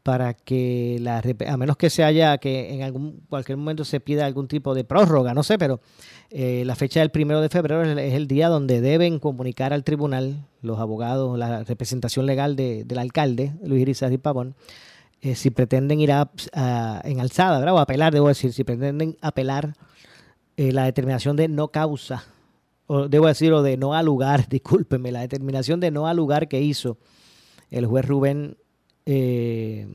para 0.07 0.35
que 0.35 0.99
la 1.01 1.21
a 1.49 1.57
menos 1.57 1.77
que 1.77 1.91
se 1.91 2.05
haya 2.05 2.39
que 2.39 2.73
en 2.73 2.85
algún 2.85 3.25
cualquier 3.29 3.59
momento 3.59 3.85
se 3.85 3.99
pida 3.99 4.25
algún 4.25 4.47
tipo 4.47 4.73
de 4.73 4.85
prórroga, 4.85 5.35
no 5.35 5.43
sé, 5.43 5.59
pero 5.59 5.81
eh, 6.31 6.63
la 6.65 6.77
fecha 6.77 7.01
del 7.01 7.11
primero 7.11 7.41
de 7.41 7.49
febrero 7.49 7.83
es, 7.83 8.15
el 8.15 8.29
día 8.29 8.49
donde 8.49 8.81
deben 8.81 9.19
comunicar 9.19 9.73
al 9.73 9.83
tribunal 9.83 10.47
los 10.63 10.79
abogados, 10.79 11.37
la 11.37 11.65
representación 11.65 12.25
legal 12.25 12.55
del 12.55 12.99
alcalde, 13.01 13.55
Luis 13.65 13.83
Irizarry 13.83 14.17
Pavón, 14.17 14.55
eh, 15.23 15.35
si 15.35 15.51
pretenden 15.51 15.99
ir 15.99 16.13
a, 16.13 16.31
en 17.03 17.19
alzada, 17.19 17.59
¿verdad? 17.59 17.75
o 17.75 17.81
apelar, 17.81 18.13
debo 18.13 18.29
decir, 18.29 18.53
si 18.53 18.63
pretenden 18.63 19.17
apelar 19.23 19.75
eh, 20.57 20.71
la 20.71 20.85
determinación 20.85 21.35
de 21.35 21.49
no 21.49 21.73
causa, 21.73 22.27
o 22.87 23.09
debo 23.09 23.27
decir, 23.27 23.53
o 23.53 23.61
de 23.65 23.77
no 23.77 23.93
al 23.93 24.07
lugar, 24.07 24.49
discúlpenme, 24.51 25.11
la 25.11 25.23
determinación 25.23 25.81
de 25.81 25.91
no 25.91 26.07
al 26.07 26.17
lugar 26.17 26.47
que 26.47 26.61
hizo 26.61 26.97
el 27.73 27.87
juez 27.87 28.05
Rubén 28.05 28.57
eh, 29.07 29.87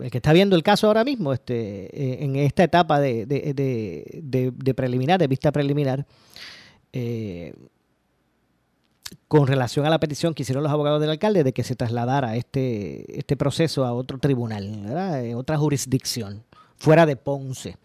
el 0.00 0.10
que 0.10 0.18
está 0.18 0.32
viendo 0.32 0.56
el 0.56 0.62
caso 0.62 0.86
ahora 0.86 1.04
mismo, 1.04 1.32
este, 1.32 1.84
eh, 1.86 2.24
en 2.24 2.36
esta 2.36 2.64
etapa 2.64 3.00
de, 3.00 3.26
preliminar, 4.74 5.18
de 5.18 5.28
vista 5.28 5.52
preliminar, 5.52 6.06
eh, 6.92 7.54
con 9.28 9.46
relación 9.46 9.86
a 9.86 9.90
la 9.90 9.98
petición 9.98 10.34
que 10.34 10.42
hicieron 10.42 10.62
los 10.62 10.72
abogados 10.72 11.00
del 11.00 11.10
alcalde 11.10 11.44
de 11.44 11.52
que 11.52 11.64
se 11.64 11.76
trasladara 11.76 12.36
este, 12.36 13.18
este 13.18 13.36
proceso 13.36 13.84
a 13.84 13.92
otro 13.92 14.18
tribunal, 14.18 14.86
otra 15.34 15.58
jurisdicción, 15.58 16.44
fuera 16.76 17.06
de 17.06 17.16
Ponce. 17.16 17.76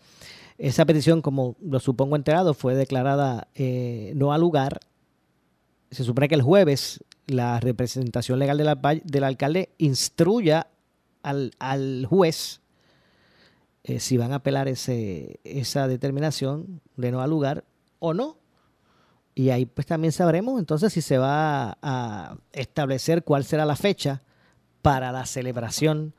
Esa 0.57 0.85
petición, 0.85 1.21
como 1.21 1.55
lo 1.61 1.79
supongo 1.79 2.15
enterado, 2.15 2.53
fue 2.53 2.75
declarada 2.75 3.47
eh, 3.55 4.11
no 4.15 4.33
a 4.33 4.37
lugar. 4.37 4.79
Se 5.91 6.03
supone 6.03 6.27
que 6.27 6.35
el 6.35 6.41
jueves 6.41 7.03
la 7.27 7.59
representación 7.59 8.39
legal 8.39 8.57
del 9.03 9.23
alcalde 9.23 9.69
instruya 9.77 10.67
al, 11.21 12.05
juez 12.09 12.61
eh, 13.83 13.99
si 13.99 14.17
van 14.17 14.31
a 14.31 14.35
apelar 14.37 14.69
ese, 14.69 15.39
esa 15.43 15.87
determinación 15.89 16.81
de 16.95 17.11
no 17.11 17.21
al 17.21 17.29
lugar 17.29 17.65
o 17.99 18.13
no. 18.13 18.37
Y 19.35 19.49
ahí 19.49 19.65
pues 19.65 19.85
también 19.85 20.13
sabremos 20.13 20.57
entonces 20.57 20.91
si 20.93 21.01
se 21.01 21.17
va 21.17 21.77
a 21.81 22.37
establecer 22.53 23.23
cuál 23.23 23.43
será 23.43 23.65
la 23.65 23.75
fecha 23.75 24.23
para 24.81 25.11
la 25.11 25.25
celebración 25.25 26.15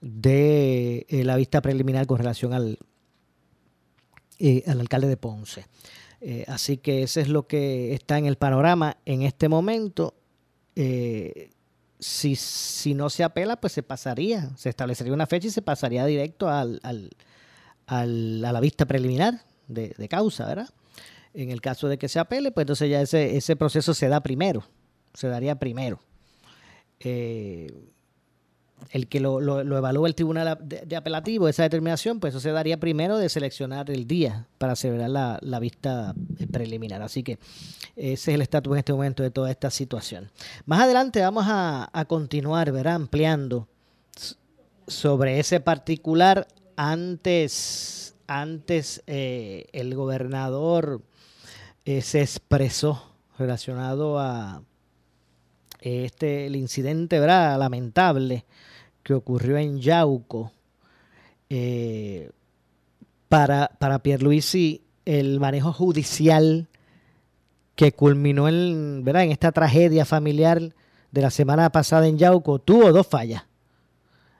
de 0.00 1.06
eh, 1.08 1.24
la 1.24 1.36
vista 1.36 1.62
preliminar 1.62 2.06
con 2.06 2.18
relación 2.18 2.52
al, 2.52 2.78
eh, 4.38 4.64
al 4.66 4.80
alcalde 4.80 5.08
de 5.08 5.16
Ponce. 5.16 5.66
así 6.48 6.76
que 6.76 7.02
eso 7.02 7.20
es 7.20 7.28
lo 7.28 7.46
que 7.46 7.94
está 7.94 8.18
en 8.18 8.26
el 8.26 8.36
panorama 8.36 8.98
en 9.06 9.22
este 9.22 9.48
momento 9.48 10.19
si, 10.74 12.36
si 12.36 12.94
no 12.94 13.10
se 13.10 13.24
apela, 13.24 13.60
pues 13.60 13.72
se 13.72 13.82
pasaría, 13.82 14.50
se 14.56 14.68
establecería 14.70 15.12
una 15.12 15.26
fecha 15.26 15.48
y 15.48 15.50
se 15.50 15.62
pasaría 15.62 16.06
directo 16.06 16.48
al, 16.48 16.80
al, 16.82 17.10
a 17.86 18.06
la 18.52 18.60
vista 18.60 18.86
preliminar 18.86 19.42
de, 19.68 19.94
de, 19.96 20.08
causa, 20.08 20.46
¿verdad? 20.46 20.70
En 21.34 21.50
el 21.50 21.60
caso 21.60 21.88
de 21.88 21.98
que 21.98 22.08
se 22.08 22.18
apele, 22.18 22.52
pues 22.52 22.64
entonces 22.64 22.90
ya 22.90 23.00
ese, 23.00 23.36
ese 23.36 23.56
proceso 23.56 23.94
se 23.94 24.08
da 24.08 24.20
primero, 24.22 24.64
se 25.14 25.28
daría 25.28 25.58
primero. 25.58 26.00
Eh, 27.00 27.68
el 28.90 29.06
que 29.06 29.20
lo, 29.20 29.40
lo, 29.40 29.76
evalúa 29.76 30.08
el 30.08 30.14
tribunal 30.14 30.58
de, 30.62 30.96
apelativo, 30.96 31.48
esa 31.48 31.62
determinación, 31.62 32.20
pues 32.20 32.32
eso 32.32 32.40
se 32.40 32.50
daría 32.50 32.78
primero 32.78 33.18
de 33.18 33.28
seleccionar 33.28 33.90
el 33.90 34.06
día 34.06 34.46
para 34.58 34.76
celebrar 34.76 35.40
la, 35.42 35.60
vista 35.60 36.14
preliminar. 36.50 37.02
Así 37.02 37.22
que 37.22 37.38
ese 37.96 38.12
es 38.12 38.28
el 38.28 38.42
estatus 38.42 38.72
en 38.72 38.78
este 38.78 38.92
momento 38.92 39.22
de 39.22 39.30
toda 39.30 39.50
esta 39.50 39.70
situación. 39.70 40.30
Más 40.66 40.80
adelante 40.80 41.20
vamos 41.20 41.44
a, 41.48 42.04
continuar, 42.08 42.72
verá, 42.72 42.94
ampliando 42.94 43.68
sobre 44.86 45.38
ese 45.38 45.60
particular. 45.60 46.48
Antes, 46.76 48.14
antes 48.26 49.02
eh, 49.06 49.66
el 49.72 49.94
gobernador 49.94 51.02
eh, 51.84 52.00
se 52.00 52.22
expresó 52.22 53.14
relacionado 53.38 54.18
a 54.18 54.62
este 55.80 56.46
el 56.46 56.56
incidente 56.56 57.18
¿verdad? 57.20 57.58
lamentable 57.58 58.44
que 59.10 59.14
ocurrió 59.14 59.56
en 59.56 59.80
Yauco, 59.80 60.52
eh, 61.48 62.30
para, 63.28 63.72
para 63.80 63.98
Pierluisi 63.98 64.82
el 65.04 65.40
manejo 65.40 65.72
judicial 65.72 66.68
que 67.74 67.90
culminó 67.90 68.48
en, 68.48 69.02
¿verdad? 69.02 69.24
en 69.24 69.32
esta 69.32 69.50
tragedia 69.50 70.04
familiar 70.04 70.60
de 71.10 71.22
la 71.22 71.30
semana 71.30 71.70
pasada 71.72 72.06
en 72.06 72.18
Yauco 72.18 72.60
tuvo 72.60 72.92
dos 72.92 73.08
fallas. 73.08 73.42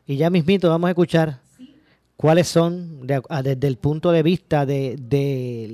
Y 0.06 0.16
ya 0.16 0.30
mismito 0.30 0.68
vamos 0.68 0.86
a 0.86 0.90
escuchar 0.90 1.40
cuáles 2.16 2.46
son 2.46 3.08
desde 3.08 3.66
el 3.66 3.76
punto 3.76 4.12
de 4.12 4.22
vista 4.22 4.64
de, 4.64 4.96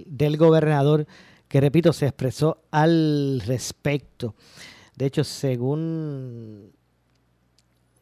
del 0.06 0.36
gobernador 0.38 1.06
que, 1.48 1.60
repito, 1.60 1.92
se 1.92 2.06
expresó 2.06 2.62
al 2.70 3.42
respecto. 3.44 4.34
De 4.96 5.04
hecho, 5.04 5.22
según 5.22 6.72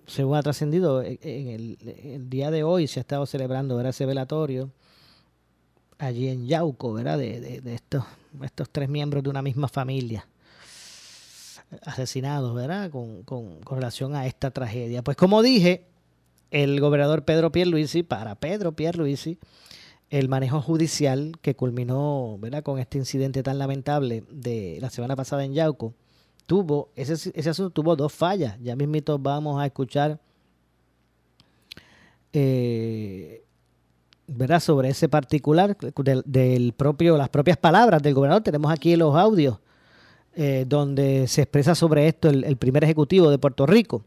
según 0.06 0.36
ha 0.36 0.42
trascendido, 0.42 1.02
eh, 1.02 1.18
en 1.22 1.48
el, 1.48 2.30
día 2.30 2.50
de 2.50 2.62
hoy 2.62 2.86
se 2.86 3.00
ha 3.00 3.02
estado 3.02 3.26
celebrando 3.26 3.80
ese 3.80 4.06
velatorio 4.06 4.70
allí 5.98 6.28
en 6.28 6.46
Yauco, 6.46 6.92
¿verdad? 6.92 7.18
De, 7.18 7.62
estos, 7.66 8.04
estos 8.42 8.68
tres 8.70 8.88
miembros 8.88 9.22
de 9.22 9.30
una 9.30 9.42
misma 9.42 9.68
familia 9.68 10.26
asesinados, 11.82 12.54
¿verdad? 12.54 12.90
Con, 12.90 13.22
con, 13.22 13.60
relación 13.68 14.14
a 14.14 14.26
esta 14.26 14.50
tragedia. 14.50 15.02
Pues 15.02 15.16
como 15.16 15.42
dije, 15.42 15.86
el 16.50 16.80
gobernador 16.80 17.24
Pedro 17.24 17.50
Pierluisi, 17.50 18.02
para 18.02 18.34
Pedro 18.36 18.72
Pierluisi, 18.72 19.38
el 20.10 20.28
manejo 20.28 20.60
judicial 20.60 21.32
que 21.40 21.56
culminó, 21.56 22.38
¿verdad? 22.38 22.62
Con 22.62 22.78
este 22.78 22.98
incidente 22.98 23.42
tan 23.42 23.58
lamentable 23.58 24.24
de 24.30 24.78
la 24.80 24.90
semana 24.90 25.16
pasada 25.16 25.44
en 25.44 25.54
Yauco, 25.54 25.94
tuvo, 26.46 26.90
ese, 26.96 27.32
ese 27.34 27.50
asunto 27.50 27.70
tuvo 27.70 27.96
dos 27.96 28.12
fallas. 28.12 28.56
Ya 28.62 28.76
mismito 28.76 29.18
vamos 29.18 29.60
a 29.60 29.66
escuchar 29.66 30.18
eh, 32.32 33.44
¿verdad? 34.26 34.58
sobre 34.58 34.88
ese 34.88 35.08
particular 35.08 35.76
del, 36.26 36.72
propio, 36.76 37.16
las 37.16 37.28
propias 37.28 37.56
palabras 37.56 38.02
del 38.02 38.14
gobernador. 38.14 38.42
Tenemos 38.42 38.72
aquí 38.72 38.96
los 38.96 39.14
audios 39.16 39.58
eh, 40.34 40.64
donde 40.66 41.28
se 41.28 41.42
expresa 41.42 41.76
sobre 41.76 42.08
esto 42.08 42.28
el, 42.28 42.56
primer 42.56 42.82
ejecutivo 42.82 43.30
de 43.30 43.38
Puerto 43.38 43.66
Rico. 43.66 44.04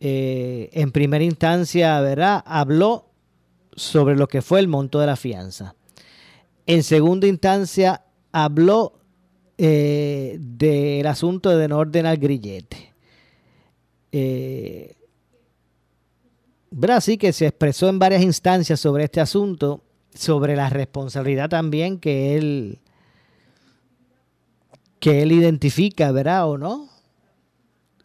Eh, 0.00 0.70
en 0.72 0.92
primera 0.92 1.24
instancia, 1.24 2.00
¿verdad? 2.00 2.44
Habló 2.46 3.06
sobre 3.74 4.14
lo 4.14 4.28
que 4.28 4.40
fue 4.40 4.60
el 4.60 4.68
monto 4.68 5.00
de 5.00 5.06
la 5.06 5.16
fianza. 5.16 5.74
En 6.66 6.84
segunda 6.84 7.26
instancia, 7.26 8.04
habló 8.30 8.97
eh, 9.58 10.38
del 10.40 11.06
asunto 11.06 11.56
de 11.56 11.68
no 11.68 11.78
ordenar 11.78 12.16
grillete. 12.16 12.94
Eh, 14.12 14.94
Brasil 16.70 17.18
que 17.18 17.32
se 17.32 17.46
expresó 17.46 17.88
en 17.88 17.98
varias 17.98 18.22
instancias 18.22 18.78
sobre 18.80 19.04
este 19.04 19.20
asunto, 19.20 19.82
sobre 20.14 20.56
la 20.56 20.70
responsabilidad 20.70 21.48
también 21.48 21.98
que 21.98 22.36
él 22.36 22.78
que 25.00 25.22
él 25.22 25.32
identifica, 25.32 26.10
¿verdad 26.10 26.48
o 26.48 26.58
no? 26.58 26.88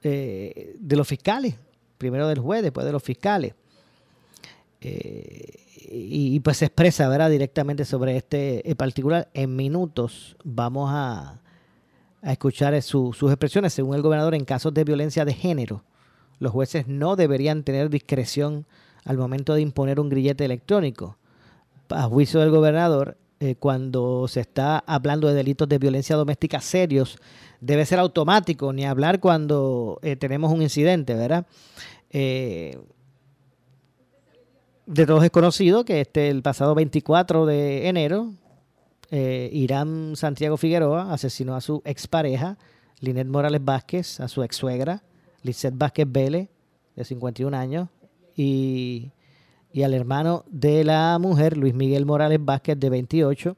Eh, 0.03 0.75
de 0.77 0.95
los 0.95 1.07
fiscales, 1.07 1.55
primero 1.97 2.27
del 2.27 2.39
juez, 2.39 2.61
después 2.61 2.85
de 2.85 2.91
los 2.91 3.01
fiscales. 3.01 3.53
Eh, 4.81 5.62
y, 5.89 6.39
pues 6.39 6.57
se 6.57 6.65
expresa, 6.65 7.07
¿verdad? 7.09 7.29
Directamente 7.29 7.85
sobre 7.85 8.17
este 8.17 8.69
en 8.69 8.75
particular. 8.75 9.29
En 9.33 9.55
minutos 9.55 10.35
vamos 10.43 10.89
a, 10.93 11.39
escuchar 12.21 12.81
sus 12.81 13.21
expresiones. 13.21 13.73
Según 13.73 13.95
el 13.95 14.01
gobernador, 14.01 14.33
en 14.35 14.45
casos 14.45 14.73
de 14.73 14.85
violencia 14.85 15.25
de 15.25 15.33
género, 15.33 15.83
los 16.39 16.51
jueces 16.51 16.87
no 16.87 17.15
deberían 17.15 17.63
tener 17.63 17.89
discreción 17.89 18.65
al 19.03 19.17
momento 19.17 19.53
de 19.53 19.61
imponer 19.61 19.99
un 19.99 20.09
grillete 20.09 20.45
electrónico. 20.45 21.17
A 21.89 22.03
juicio 22.03 22.39
del 22.39 22.49
gobernador, 22.49 23.17
eh, 23.39 23.55
cuando 23.55 24.25
se 24.29 24.39
está 24.39 24.79
hablando 24.87 25.27
de 25.27 25.33
delitos 25.33 25.67
de 25.67 25.77
violencia 25.77 26.15
doméstica 26.15 26.61
serios, 26.61 27.17
debe 27.59 27.85
ser 27.85 27.99
automático, 27.99 28.71
ni 28.71 28.85
hablar 28.85 29.19
cuando 29.19 29.99
eh, 30.01 30.15
tenemos 30.15 30.51
un 30.51 30.61
incidente, 30.61 31.13
¿verdad? 31.13 31.45
Eh, 32.09 32.79
de 34.85 35.05
todos 35.05 35.23
es 35.23 35.31
conocido 35.31 35.85
que 35.85 36.01
este, 36.01 36.29
el 36.29 36.41
pasado 36.41 36.75
24 36.75 37.45
de 37.45 37.87
enero 37.87 38.33
eh, 39.11 39.49
Irán 39.53 40.15
Santiago 40.15 40.57
Figueroa 40.57 41.13
asesinó 41.13 41.55
a 41.55 41.61
su 41.61 41.81
expareja, 41.85 42.57
Linet 42.99 43.27
Morales 43.27 43.63
Vázquez, 43.63 44.19
a 44.19 44.27
su 44.27 44.43
ex 44.43 44.55
suegra, 44.55 45.03
Lizeth 45.43 45.77
Vázquez 45.77 46.07
Vélez, 46.09 46.49
de 46.95 47.03
51 47.03 47.55
años, 47.55 47.89
y, 48.35 49.11
al 49.83 49.93
hermano 49.93 50.45
de 50.47 50.83
la 50.83 51.17
mujer, 51.19 51.57
Luis 51.57 51.73
Miguel 51.73 52.05
Morales 52.05 52.39
Vázquez, 52.41 52.79
de 52.79 52.89
28. 52.89 53.57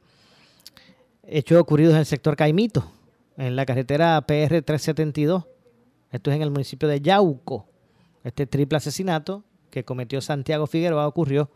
Hechos 1.23 1.59
ocurridos 1.59 1.93
en 1.93 1.99
el 1.99 2.05
sector 2.05 2.35
Caimito, 2.35 2.91
en 3.37 3.55
la 3.55 3.65
carretera 3.65 4.21
PR 4.21 4.61
372. 4.61 5.45
Esto 6.11 6.31
es 6.31 6.35
en 6.35 6.41
el 6.41 6.51
municipio 6.51 6.87
de 6.87 7.01
Yauco. 7.01 7.67
Este 8.23 8.45
triple 8.45 8.77
asesinato 8.77 9.43
que 9.75 9.83
cometió 9.83 10.21
Santiago 10.21 10.67
Figueroa 10.67 11.05
ocurrió 11.05 11.49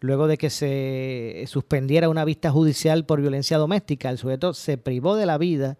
luego 0.00 0.26
de 0.26 0.36
que 0.36 0.50
se 0.50 1.44
suspendiera 1.46 2.10
una 2.10 2.26
vista 2.26 2.50
judicial 2.50 3.06
por 3.06 3.22
violencia 3.22 3.56
doméstica. 3.56 4.10
El 4.10 4.18
sujeto 4.18 4.52
se 4.52 4.76
privó 4.76 5.16
de 5.16 5.24
la 5.24 5.38
vida 5.38 5.78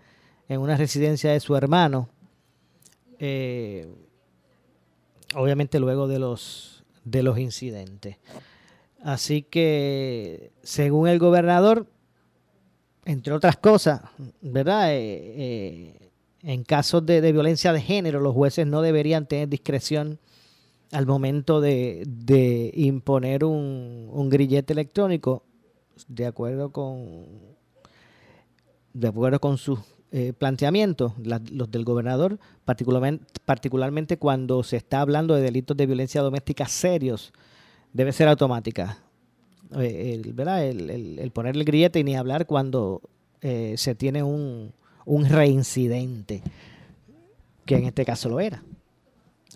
en 0.49 0.61
una 0.61 0.79
residencia 0.79 1.31
de 1.31 1.40
su 1.40 1.55
hermano, 1.57 2.09
eh, 3.18 3.87
obviamente 5.35 5.79
luego 5.79 6.09
de 6.09 6.18
los, 6.18 6.85
de 7.05 7.23
los 7.23 7.38
incidentes. 7.38 8.16
Así 9.03 9.42
que, 9.42 10.53
según 10.62 11.09
el 11.09 11.18
gobernador, 11.18 11.87
entre 13.05 13.35
otras 13.35 13.59
cosas, 13.59 14.01
¿verdad? 14.40 14.94
Eh, 14.94 15.35
eh, 15.37 16.11
en 16.44 16.64
casos 16.64 17.05
de, 17.05 17.20
de, 17.20 17.31
violencia 17.31 17.75
de 17.75 17.83
género, 17.83 18.20
los 18.20 18.33
jueces 18.33 18.66
no 18.66 18.81
deberían 18.81 19.27
tener 19.27 19.51
discreción 19.51 20.18
al 20.95 21.07
momento 21.07 21.61
de, 21.61 22.73
imponer 22.75 23.45
un, 23.45 24.29
grillete 24.31 24.73
electrónico, 24.73 25.43
de 26.07 26.27
acuerdo 26.27 26.71
con, 26.71 27.27
de 28.93 29.09
acuerdo 29.09 29.41
con 29.41 29.59
sus 29.59 29.81
eh, 30.13 30.33
planteamientos, 30.33 31.13
los 31.51 31.71
del 31.73 31.85
gobernador, 31.85 32.39
particularmente, 32.65 33.25
particularmente 33.45 34.19
cuando 34.19 34.63
se 34.63 34.77
está 34.77 35.01
hablando 35.01 35.35
de 35.35 35.43
delitos 35.43 35.77
de 35.77 35.87
violencia 35.87 36.23
doméstica 36.23 36.67
serios, 36.67 37.33
debe 37.93 38.13
ser 38.13 38.29
automática. 38.29 38.99
Eh, 39.77 40.13
el, 40.15 40.33
¿verdad? 40.33 40.65
El, 40.65 41.29
ponerle 41.33 41.63
el 41.63 41.67
grillete 41.67 41.99
y 41.99 42.05
ni 42.05 42.15
hablar 42.15 42.47
cuando 42.47 43.03
eh, 43.41 43.75
se 43.77 43.97
tiene 43.97 44.23
un, 44.23 44.73
un 45.07 45.29
reincidente, 45.29 46.41
que 47.67 47.79
en 47.79 47.85
este 47.87 48.05
caso 48.05 48.29
lo 48.29 48.39
era. 48.39 48.63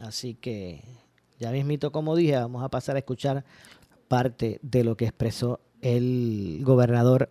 Así 0.00 0.34
que 0.34 0.82
ya 1.38 1.50
mismito, 1.50 1.92
como 1.92 2.16
dije, 2.16 2.36
vamos 2.36 2.62
a 2.62 2.68
pasar 2.68 2.96
a 2.96 3.00
escuchar 3.00 3.44
parte 4.08 4.58
de 4.62 4.84
lo 4.84 4.96
que 4.96 5.04
expresó 5.04 5.60
el 5.80 6.60
gobernador 6.64 7.30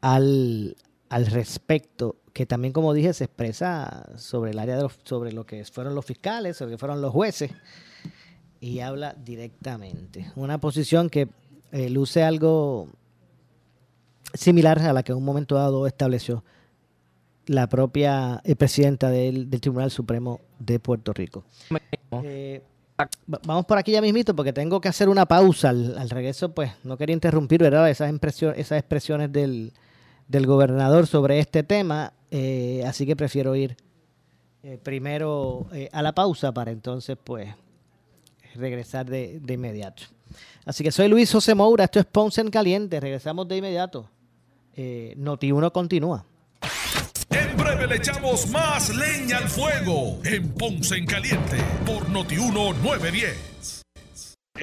al, 0.00 0.76
al 1.08 1.26
respecto, 1.26 2.16
que 2.32 2.46
también, 2.46 2.72
como 2.72 2.92
dije, 2.92 3.12
se 3.12 3.24
expresa 3.24 4.06
sobre 4.16 4.52
el 4.52 4.58
área 4.58 4.76
de 4.76 4.82
los, 4.82 4.98
sobre 5.04 5.32
lo 5.32 5.44
que 5.46 5.64
fueron 5.64 5.94
los 5.94 6.04
fiscales, 6.04 6.56
sobre 6.56 6.72
lo 6.72 6.76
que 6.76 6.80
fueron 6.80 7.00
los 7.00 7.12
jueces, 7.12 7.50
y 8.60 8.80
habla 8.80 9.14
directamente. 9.14 10.32
Una 10.36 10.58
posición 10.58 11.10
que 11.10 11.28
eh, 11.72 11.90
luce 11.90 12.22
algo 12.22 12.88
similar 14.32 14.78
a 14.80 14.92
la 14.92 15.02
que 15.02 15.12
en 15.12 15.18
un 15.18 15.24
momento 15.24 15.54
dado 15.54 15.86
estableció 15.86 16.44
la 17.46 17.68
propia 17.68 18.40
eh, 18.44 18.56
presidenta 18.56 19.10
del, 19.10 19.50
del 19.50 19.60
Tribunal 19.60 19.90
Supremo 19.90 20.40
de 20.58 20.80
Puerto 20.80 21.12
Rico. 21.12 21.44
Eh, 22.22 22.62
vamos 23.26 23.66
por 23.66 23.78
aquí 23.78 23.92
ya 23.92 24.00
mismito 24.00 24.34
porque 24.34 24.52
tengo 24.52 24.80
que 24.80 24.88
hacer 24.88 25.08
una 25.08 25.26
pausa. 25.26 25.70
Al, 25.70 26.10
regreso, 26.10 26.52
pues 26.52 26.72
no 26.84 26.96
quería 26.96 27.14
interrumpir, 27.14 27.62
¿verdad? 27.62 27.88
Esas, 27.90 28.10
impresiones, 28.10 28.58
esas 28.58 28.78
expresiones 28.78 29.32
del, 29.32 29.72
gobernador 30.28 31.06
sobre 31.06 31.38
este 31.38 31.62
tema. 31.62 32.12
Eh, 32.30 32.84
así 32.86 33.06
que 33.06 33.16
prefiero 33.16 33.54
ir 33.54 33.76
eh, 34.62 34.78
primero 34.82 35.66
a 35.92 36.02
la 36.02 36.14
pausa 36.14 36.52
para 36.52 36.70
entonces, 36.70 37.16
pues, 37.22 37.48
regresar 38.54 39.06
de, 39.06 39.40
de, 39.40 39.54
inmediato. 39.54 40.04
Así 40.64 40.82
que 40.82 40.90
soy 40.90 41.08
Luis 41.08 41.30
José 41.30 41.54
Moura, 41.54 41.84
esto 41.84 42.00
es 42.00 42.06
Ponce 42.06 42.40
en 42.40 42.50
Caliente. 42.50 42.98
Regresamos 43.00 43.46
de 43.48 43.56
inmediato. 43.56 44.08
Noti 45.16 45.52
1 45.52 45.72
continúa. 45.72 46.26
Le 47.88 47.96
echamos 47.96 48.48
más 48.48 48.88
leña 48.88 49.36
al 49.36 49.48
fuego 49.48 50.18
en 50.24 50.54
Ponce 50.54 50.96
en 50.96 51.04
Caliente 51.04 51.58
por 51.84 52.06
Noti1 52.08 52.76
910. 52.82 53.82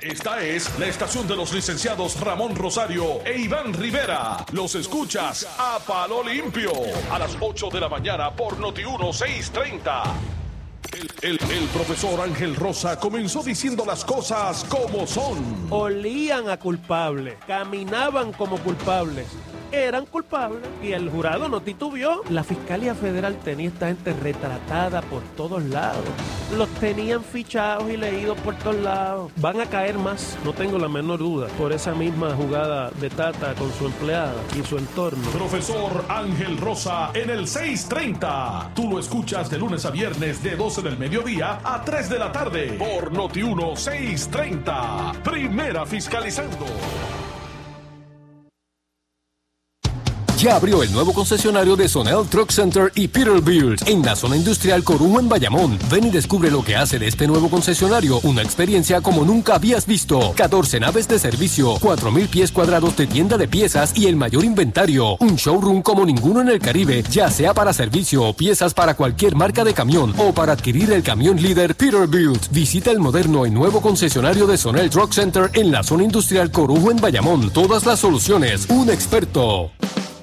Esta 0.01 0.43
es 0.43 0.79
la 0.79 0.87
estación 0.87 1.27
de 1.27 1.35
los 1.35 1.53
licenciados 1.53 2.19
Ramón 2.19 2.55
Rosario 2.55 3.23
e 3.23 3.37
Iván 3.41 3.73
Rivera. 3.73 4.43
Los 4.53 4.73
escuchas 4.73 5.47
a 5.59 5.77
Palo 5.85 6.23
Limpio 6.23 6.71
a 7.11 7.19
las 7.19 7.37
8 7.39 7.69
de 7.69 7.79
la 7.79 7.89
mañana 7.89 8.35
por 8.35 8.57
Noti1 8.57 9.13
630. 9.13 10.03
El, 11.21 11.39
el, 11.51 11.67
profesor 11.67 12.21
Ángel 12.21 12.55
Rosa 12.55 12.99
comenzó 12.99 13.43
diciendo 13.43 13.85
las 13.85 14.03
cosas 14.03 14.63
como 14.63 15.05
son. 15.05 15.67
Olían 15.69 16.49
a 16.49 16.57
culpables, 16.57 17.35
caminaban 17.45 18.33
como 18.33 18.57
culpables 18.57 19.27
eran 19.71 20.05
culpables 20.05 20.67
y 20.83 20.91
el 20.91 21.09
jurado 21.09 21.47
no 21.49 21.61
titubeó. 21.61 22.21
La 22.29 22.43
Fiscalía 22.43 22.95
Federal 22.95 23.37
tenía 23.43 23.69
esta 23.69 23.87
gente 23.87 24.13
retratada 24.13 25.01
por 25.01 25.21
todos 25.35 25.63
lados. 25.63 26.03
Los 26.57 26.69
tenían 26.75 27.23
fichados 27.23 27.89
y 27.89 27.97
leídos 27.97 28.37
por 28.39 28.55
todos 28.55 28.75
lados. 28.77 29.31
Van 29.37 29.61
a 29.61 29.65
caer 29.65 29.97
más, 29.97 30.37
no 30.43 30.53
tengo 30.53 30.77
la 30.77 30.89
menor 30.89 31.19
duda, 31.19 31.47
por 31.57 31.71
esa 31.71 31.93
misma 31.93 32.35
jugada 32.35 32.91
de 32.91 33.09
Tata 33.09 33.53
con 33.55 33.71
su 33.73 33.85
empleada 33.85 34.35
y 34.59 34.65
su 34.65 34.77
entorno. 34.77 35.29
Profesor 35.31 36.05
Ángel 36.09 36.57
Rosa 36.57 37.11
en 37.13 37.29
el 37.29 37.47
630. 37.47 38.71
Tú 38.75 38.89
lo 38.89 38.99
escuchas 38.99 39.49
de 39.49 39.57
lunes 39.57 39.85
a 39.85 39.91
viernes 39.91 40.43
de 40.43 40.55
12 40.55 40.81
del 40.81 40.97
mediodía 40.97 41.59
a 41.63 41.83
3 41.83 42.09
de 42.09 42.19
la 42.19 42.31
tarde 42.31 42.73
por 42.73 43.11
Noti 43.11 43.43
1 43.43 43.75
630. 43.75 45.13
Primera 45.23 45.85
fiscalizando. 45.85 46.65
Ya 50.41 50.55
abrió 50.55 50.81
el 50.81 50.91
nuevo 50.91 51.13
concesionario 51.13 51.75
de 51.75 51.87
Sonel 51.87 52.27
Truck 52.27 52.49
Center 52.49 52.91
y 52.95 53.07
Peterbilt 53.07 53.87
en 53.87 54.01
la 54.01 54.15
zona 54.15 54.35
industrial 54.35 54.83
Corujo 54.83 55.19
en 55.19 55.29
Bayamón. 55.29 55.77
Ven 55.91 56.05
y 56.05 56.09
descubre 56.09 56.49
lo 56.49 56.63
que 56.63 56.75
hace 56.75 56.97
de 56.97 57.07
este 57.07 57.27
nuevo 57.27 57.47
concesionario 57.47 58.19
una 58.23 58.41
experiencia 58.41 59.01
como 59.01 59.23
nunca 59.23 59.53
habías 59.53 59.85
visto. 59.85 60.33
14 60.35 60.79
naves 60.79 61.07
de 61.07 61.19
servicio, 61.19 61.75
4.000 61.75 62.27
pies 62.27 62.51
cuadrados 62.51 62.97
de 62.97 63.05
tienda 63.05 63.37
de 63.37 63.47
piezas 63.47 63.95
y 63.95 64.07
el 64.07 64.15
mayor 64.15 64.43
inventario. 64.43 65.15
Un 65.19 65.35
showroom 65.35 65.83
como 65.83 66.07
ninguno 66.07 66.41
en 66.41 66.49
el 66.49 66.57
Caribe, 66.57 67.03
ya 67.11 67.29
sea 67.29 67.53
para 67.53 67.71
servicio 67.71 68.23
o 68.23 68.33
piezas 68.33 68.73
para 68.73 68.95
cualquier 68.95 69.35
marca 69.35 69.63
de 69.63 69.75
camión 69.75 70.11
o 70.17 70.33
para 70.33 70.53
adquirir 70.53 70.91
el 70.91 71.03
camión 71.03 71.39
líder 71.39 71.75
Peterbilt. 71.75 72.49
Visita 72.49 72.89
el 72.89 72.97
moderno 72.97 73.45
y 73.45 73.51
nuevo 73.51 73.79
concesionario 73.79 74.47
de 74.47 74.57
Sonel 74.57 74.89
Truck 74.89 75.13
Center 75.13 75.51
en 75.53 75.71
la 75.71 75.83
zona 75.83 76.03
industrial 76.03 76.49
Corujo 76.49 76.89
en 76.89 76.97
Bayamón. 76.97 77.51
Todas 77.51 77.85
las 77.85 77.99
soluciones, 77.99 78.65
un 78.69 78.89
experto. 78.89 79.69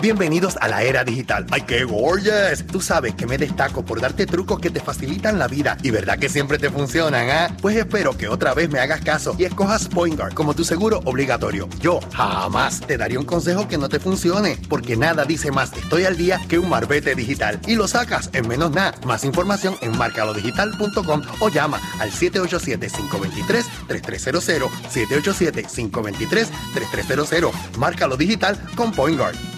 Bienvenidos 0.00 0.56
a 0.60 0.68
la 0.68 0.84
era 0.84 1.02
digital. 1.02 1.44
¡Ay, 1.50 1.62
qué 1.62 1.82
gorgeous! 1.82 2.64
Tú 2.64 2.80
sabes 2.80 3.16
que 3.16 3.26
me 3.26 3.36
destaco 3.36 3.84
por 3.84 4.00
darte 4.00 4.26
trucos 4.26 4.60
que 4.60 4.70
te 4.70 4.78
facilitan 4.78 5.40
la 5.40 5.48
vida 5.48 5.76
y 5.82 5.90
verdad 5.90 6.20
que 6.20 6.28
siempre 6.28 6.56
te 6.56 6.70
funcionan, 6.70 7.28
¿ah? 7.30 7.56
Pues 7.60 7.76
espero 7.76 8.16
que 8.16 8.28
otra 8.28 8.54
vez 8.54 8.70
me 8.70 8.78
hagas 8.78 9.00
caso 9.00 9.34
y 9.36 9.42
escojas 9.42 9.88
PointGuard 9.88 10.34
como 10.34 10.54
tu 10.54 10.62
seguro 10.62 11.00
obligatorio. 11.04 11.68
Yo 11.80 11.98
jamás 12.14 12.80
te 12.80 12.96
daría 12.96 13.18
un 13.18 13.24
consejo 13.24 13.66
que 13.66 13.76
no 13.76 13.88
te 13.88 13.98
funcione, 13.98 14.56
porque 14.68 14.96
nada 14.96 15.24
dice 15.24 15.50
más 15.50 15.72
estoy 15.72 16.04
al 16.04 16.16
día 16.16 16.40
que 16.48 16.60
un 16.60 16.68
marbete 16.68 17.16
digital 17.16 17.58
y 17.66 17.74
lo 17.74 17.88
sacas 17.88 18.30
en 18.34 18.46
menos 18.46 18.70
nada. 18.70 18.94
Más 19.04 19.24
información 19.24 19.74
en 19.80 19.98
marcalodigital.com 19.98 21.22
o 21.40 21.48
llama 21.48 21.80
al 21.98 22.12
787-523-3300. 22.12 24.70
787-523-3300. 24.94 27.50
Márcalo 27.78 28.16
digital 28.16 28.56
con 28.76 28.92
PointGuard. 28.92 29.57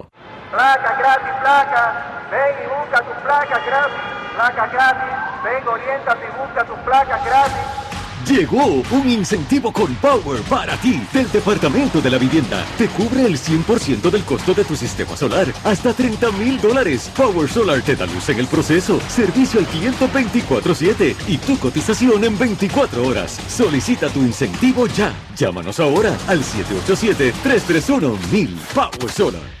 Placa 0.51 0.95
gratis, 0.97 1.33
placa. 1.41 1.93
Ven 2.31 2.55
y 2.63 2.67
busca 2.67 3.01
tus 3.01 3.15
placas 3.23 3.65
gratis. 3.65 3.99
Placa 4.35 4.67
gratis. 4.67 5.13
Ven, 5.43 5.67
oriéntate 5.67 6.25
y 6.25 6.29
busca 6.39 6.63
tus 6.65 6.77
placas 6.79 7.25
gratis. 7.25 7.81
Llegó 8.27 8.83
un 8.91 9.09
incentivo 9.09 9.71
con 9.73 9.95
Power 9.95 10.41
para 10.43 10.77
ti 10.77 11.01
del 11.11 11.29
Departamento 11.31 11.99
de 12.01 12.11
la 12.11 12.19
Vivienda. 12.19 12.63
Te 12.77 12.87
cubre 12.87 13.25
el 13.25 13.35
100% 13.37 14.11
del 14.11 14.23
costo 14.23 14.53
de 14.53 14.63
tu 14.63 14.75
sistema 14.75 15.17
solar, 15.17 15.47
hasta 15.63 15.91
30 15.93 16.31
mil 16.33 16.61
dólares. 16.61 17.09
Power 17.17 17.49
Solar 17.49 17.81
te 17.81 17.95
da 17.95 18.05
luz 18.05 18.29
en 18.29 18.37
el 18.39 18.45
proceso, 18.47 18.99
servicio 19.07 19.59
al 19.59 19.65
cliente 19.65 20.07
24-7 20.07 21.15
y 21.27 21.39
tu 21.39 21.57
cotización 21.57 22.23
en 22.23 22.37
24 22.37 23.07
horas. 23.07 23.39
Solicita 23.47 24.07
tu 24.09 24.19
incentivo 24.19 24.85
ya. 24.87 25.11
Llámanos 25.35 25.79
ahora 25.79 26.15
al 26.27 26.43
787-331-1000 26.43 28.55
Power 28.73 29.11
Solar. 29.11 29.60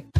Bye. 0.00 0.19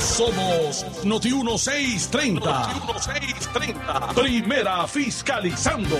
Somos 0.00 1.04
Noti 1.04 1.30
1630. 1.30 2.40
Noti 2.40 2.80
1630. 2.80 4.14
Primera 4.14 4.86
fiscalizando. 4.86 5.96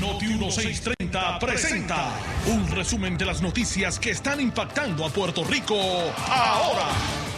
Noti 0.00 0.26
1630 0.26 1.38
presenta 1.38 2.10
un 2.46 2.66
resumen 2.70 3.18
de 3.18 3.26
las 3.26 3.42
noticias 3.42 3.98
que 3.98 4.10
están 4.10 4.40
impactando 4.40 5.04
a 5.04 5.10
Puerto 5.10 5.44
Rico 5.44 5.76
ahora. 6.28 6.88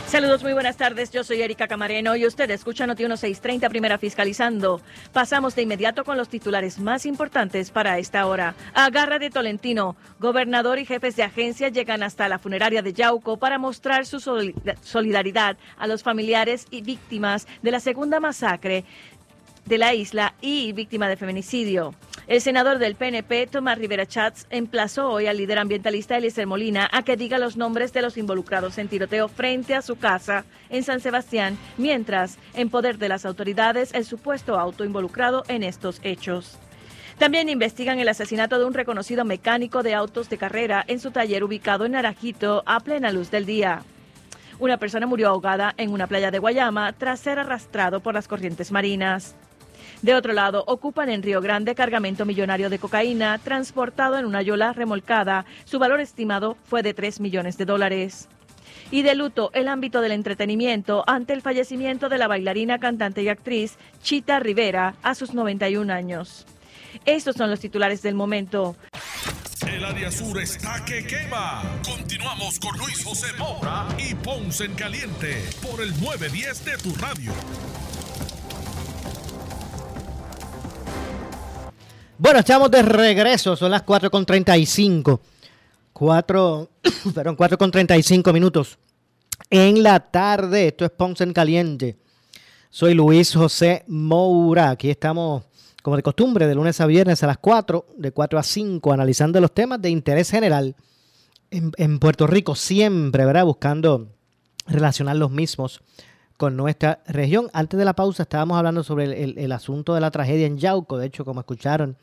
Saludos, 0.09 0.42
muy 0.42 0.55
buenas 0.55 0.79
tardes. 0.79 1.11
Yo 1.11 1.23
soy 1.23 1.42
Erika 1.42 1.68
Camareno 1.68 2.16
y 2.16 2.25
usted 2.25 2.51
escucha 2.51 2.87
Noti 2.87 3.03
1630 3.03 3.68
Primera 3.68 3.99
Fiscalizando. 3.99 4.81
Pasamos 5.12 5.55
de 5.55 5.61
inmediato 5.61 6.03
con 6.03 6.16
los 6.16 6.31
titulares 6.31 6.79
más 6.79 7.05
importantes 7.05 7.71
para 7.71 7.99
esta 7.99 8.27
hora. 8.27 8.55
Agarra 8.73 9.18
de 9.18 9.29
Tolentino. 9.29 9.97
Gobernador 10.18 10.79
y 10.79 10.87
jefes 10.87 11.14
de 11.14 11.25
agencia 11.25 11.68
llegan 11.68 12.03
hasta 12.03 12.27
la 12.27 12.38
funeraria 12.38 12.81
de 12.81 12.94
Yauco 12.94 13.37
para 13.37 13.59
mostrar 13.59 14.07
su 14.07 14.18
solidaridad 14.18 15.59
a 15.77 15.87
los 15.87 16.03
familiares 16.03 16.66
y 16.71 16.81
víctimas 16.81 17.47
de 17.61 17.71
la 17.71 17.79
segunda 17.79 18.18
masacre 18.18 18.87
de 19.66 19.77
la 19.77 19.92
isla 19.92 20.33
y 20.40 20.73
víctima 20.73 21.11
de 21.11 21.18
feminicidio. 21.18 21.94
El 22.29 22.43
senador 22.43 22.79
del 22.79 22.95
PNP, 22.95 23.47
Tomás 23.47 23.79
Rivera 23.79 24.05
Chats, 24.05 24.47
emplazó 24.51 25.09
hoy 25.09 25.27
al 25.27 25.38
líder 25.38 25.59
ambientalista 25.59 26.19
Eliezer 26.19 26.47
Molina 26.47 26.87
a 26.93 27.03
que 27.03 27.17
diga 27.17 27.38
los 27.38 27.57
nombres 27.57 27.95
de 27.95 28.03
los 28.03 28.19
involucrados 28.19 28.77
en 28.77 28.88
tiroteo 28.88 29.29
frente 29.29 29.75
a 29.75 29.81
su 29.81 29.97
casa 29.97 30.45
en 30.69 30.85
San 30.85 31.01
Sebastián, 31.01 31.57
mientras, 31.79 32.37
en 32.53 32.69
poder 32.69 32.99
de 32.99 33.09
las 33.09 33.25
autoridades, 33.25 33.95
el 33.95 34.05
supuesto 34.05 34.59
auto 34.59 34.85
involucrado 34.85 35.43
en 35.49 35.62
estos 35.62 36.01
hechos. 36.03 36.59
También 37.17 37.49
investigan 37.49 37.99
el 37.99 38.11
asesinato 38.11 38.59
de 38.59 38.67
un 38.67 38.75
reconocido 38.75 39.25
mecánico 39.25 39.83
de 39.83 39.95
autos 39.95 40.29
de 40.29 40.37
carrera 40.37 40.85
en 40.87 41.01
su 41.01 41.11
taller 41.12 41.43
ubicado 41.45 41.87
en 41.87 41.93
Naranjito 41.93 42.62
a 42.67 42.81
plena 42.81 43.11
luz 43.11 43.31
del 43.31 43.47
día. 43.47 43.85
Una 44.59 44.77
persona 44.77 45.07
murió 45.07 45.29
ahogada 45.29 45.73
en 45.79 45.93
una 45.93 46.07
playa 46.07 46.31
de 46.31 46.41
Guayama 46.41 46.93
tras 46.93 47.21
ser 47.21 47.38
arrastrado 47.38 48.01
por 48.01 48.12
las 48.12 48.29
corrientes 48.29 48.71
marinas. 48.71 49.35
De 50.02 50.14
otro 50.14 50.32
lado, 50.32 50.62
ocupan 50.68 51.08
en 51.08 51.22
Río 51.22 51.40
Grande 51.40 51.74
cargamento 51.74 52.24
millonario 52.24 52.70
de 52.70 52.78
cocaína 52.78 53.38
transportado 53.38 54.16
en 54.16 54.26
una 54.26 54.42
yola 54.42 54.72
remolcada. 54.72 55.44
Su 55.64 55.80
valor 55.80 56.00
estimado 56.00 56.56
fue 56.64 56.82
de 56.82 56.94
3 56.94 57.18
millones 57.20 57.58
de 57.58 57.64
dólares. 57.64 58.28
Y 58.92 59.02
de 59.02 59.16
luto 59.16 59.50
el 59.54 59.66
ámbito 59.66 60.00
del 60.00 60.12
entretenimiento 60.12 61.02
ante 61.08 61.32
el 61.32 61.42
fallecimiento 61.42 62.08
de 62.08 62.18
la 62.18 62.28
bailarina, 62.28 62.78
cantante 62.78 63.22
y 63.22 63.28
actriz 63.28 63.76
Chita 64.02 64.38
Rivera 64.38 64.94
a 65.02 65.14
sus 65.16 65.34
91 65.34 65.92
años. 65.92 66.46
Estos 67.04 67.37
son 67.37 67.50
los 67.50 67.61
titulares 67.61 68.00
del 68.00 68.14
momento. 68.14 68.76
El 69.66 69.84
área 69.84 70.11
sur 70.11 70.40
está 70.40 70.84
que 70.84 71.04
quema. 71.04 71.62
Continuamos 71.84 72.58
con 72.61 72.78
Luis 72.78 73.04
José 73.04 73.26
Moura 73.37 73.87
y 73.98 74.14
Ponce 74.14 74.64
en 74.64 74.74
Caliente 74.74 75.44
por 75.61 75.82
el 75.82 75.90
910 76.00 76.64
de 76.64 76.78
tu 76.78 76.94
radio. 76.94 77.32
Bueno, 82.20 82.40
estamos 82.40 82.68
de 82.72 82.83
regreso, 82.83 83.54
son 83.54 83.70
las 83.70 83.87
4.35. 83.87 85.20
4, 85.92 86.70
perdón, 87.14 87.37
4.35 87.37 88.33
minutos 88.33 88.76
en 89.48 89.85
la 89.85 90.00
tarde. 90.00 90.66
Esto 90.66 90.85
es 90.85 90.90
Ponce 90.90 91.22
en 91.22 91.33
Caliente. 91.33 91.96
Soy 92.70 92.94
Luis 92.94 93.33
José 93.33 93.85
Moura. 93.87 94.70
Aquí 94.70 94.90
estamos, 94.90 95.44
como 95.81 95.94
de 95.94 96.02
costumbre, 96.02 96.48
de 96.48 96.57
lunes 96.57 96.81
a 96.81 96.87
viernes 96.87 97.22
a 97.22 97.28
las 97.28 97.38
4, 97.38 97.87
de 97.96 98.11
4 98.11 98.37
a 98.40 98.42
5, 98.42 98.92
analizando 98.92 99.40
los 99.40 99.54
temas 99.54 99.81
de 99.81 99.90
interés 99.90 100.28
general 100.28 100.74
en, 101.52 101.70
en 101.76 102.00
Puerto 102.00 102.26
Rico, 102.26 102.57
siempre, 102.57 103.26
¿verdad? 103.26 103.44
Buscando 103.44 104.09
relacionar 104.66 105.14
los 105.14 105.31
mismos 105.31 105.83
con 106.38 106.57
nuestra 106.57 107.03
región. 107.07 107.51
Antes 107.53 107.77
de 107.77 107.85
la 107.85 107.94
pausa 107.94 108.22
estábamos 108.22 108.57
hablando 108.57 108.83
sobre 108.85 109.24
el, 109.24 109.53
asunto 109.53 109.94
de 109.94 110.01
la 110.01 110.12
tragedia 110.12 110.46
en 110.46 110.57
Yauco. 110.57 110.96
De 110.96 111.07
hecho, 111.07 111.24
como 111.24 111.40
escucharon 111.40 111.96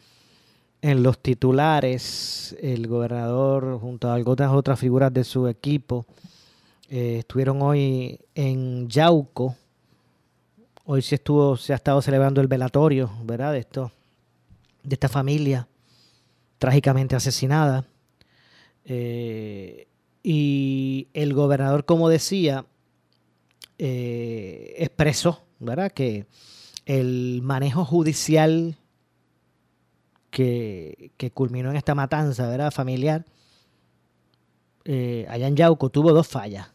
en 0.82 1.02
los 1.02 1.20
titulares, 1.20 2.56
el 2.62 2.86
gobernador 2.88 3.80
junto 3.80 4.10
a 4.10 4.14
algunas 4.14 4.52
otras 4.52 4.78
figuras 4.78 5.12
de 5.14 5.24
su 5.24 5.48
equipo 5.48 6.06
eh, 6.90 7.20
estuvieron 7.20 7.62
hoy 7.62 8.20
en 8.36 8.90
Yauco. 8.90 9.56
Hoy 10.84 11.02
se 11.02 11.16
estuvo, 11.16 11.56
se 11.56 11.72
ha 11.72 11.78
estado 11.78 12.02
celebrando 12.02 12.42
el 12.42 12.48
velatorio, 12.48 13.10
¿verdad? 13.24 13.54
De 13.54 13.60
esto, 13.60 13.90
de 14.84 14.96
esta 14.96 15.08
familia 15.08 15.66
trágicamente 16.58 17.16
asesinada. 17.16 17.86
Eh, 18.84 19.88
y 20.24 21.08
el 21.14 21.34
gobernador, 21.34 21.86
como 21.86 22.10
decía, 22.10 22.66
eh, 23.78 24.76
expresó, 24.78 25.46
¿verdad? 25.60 25.92
Que 25.92 26.28
el 26.86 27.42
manejo 27.44 27.86
judicial 27.86 28.78
que, 30.30 31.12
culminó 31.34 31.72
en 31.72 31.78
esta 31.78 31.96
matanza, 31.96 32.48
¿verdad? 32.48 32.72
Familiar, 32.72 33.26
eh, 34.84 35.26
allá 35.30 35.48
en 35.48 35.56
Yauco 35.56 35.90
tuvo 35.90 36.14
dos 36.14 36.28
fallas. 36.28 36.72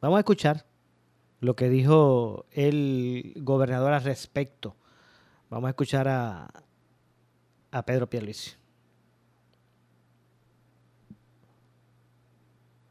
Vamos 0.00 0.16
a 0.16 0.20
escuchar 0.20 0.66
lo 1.40 1.56
que 1.56 1.68
dijo 1.68 2.46
el 2.52 3.34
gobernador 3.38 3.92
al 3.92 4.04
respecto. 4.04 4.76
Vamos 5.48 5.68
a 5.68 5.70
escuchar 5.70 6.08
a, 6.08 6.48
a 7.70 7.82
Pedro 7.84 8.08
Pierluisi. 8.08 8.60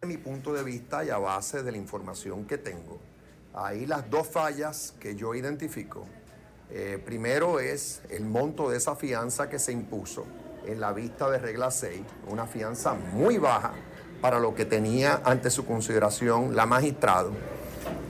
mi 0.08 0.18
punto 0.18 0.54
de 0.54 0.64
vista 0.64 1.04
y 1.04 1.10
a 1.10 1.18
base 1.18 1.62
de 1.62 1.72
la 1.72 1.78
información 1.78 2.46
que 2.46 2.58
tengo, 2.58 3.00
Ahí 3.54 3.86
las 3.86 4.10
dos 4.10 4.28
fallas 4.28 4.94
que 5.00 5.16
yo 5.16 5.34
identifico. 5.34 6.06
Eh, 6.72 7.02
primero 7.04 7.60
es 7.60 8.02
el 8.10 8.26
monto 8.26 8.70
de 8.70 8.78
esa 8.78 8.96
fianza 8.96 9.50
que 9.50 9.58
se 9.58 9.72
impuso 9.72 10.26
en 10.68 10.80
la 10.80 10.94
vista 10.94 11.30
de 11.30 11.40
regla 11.40 11.72
6, 11.72 12.00
una 12.28 12.46
fianza 12.46 12.94
muy 12.94 13.40
baja 13.40 13.72
para 14.22 14.40
lo 14.40 14.54
que 14.54 14.66
tenía 14.66 15.22
ante 15.24 15.50
su 15.50 15.66
consideración 15.66 16.56
la 16.56 16.68
magistrado 16.68 17.32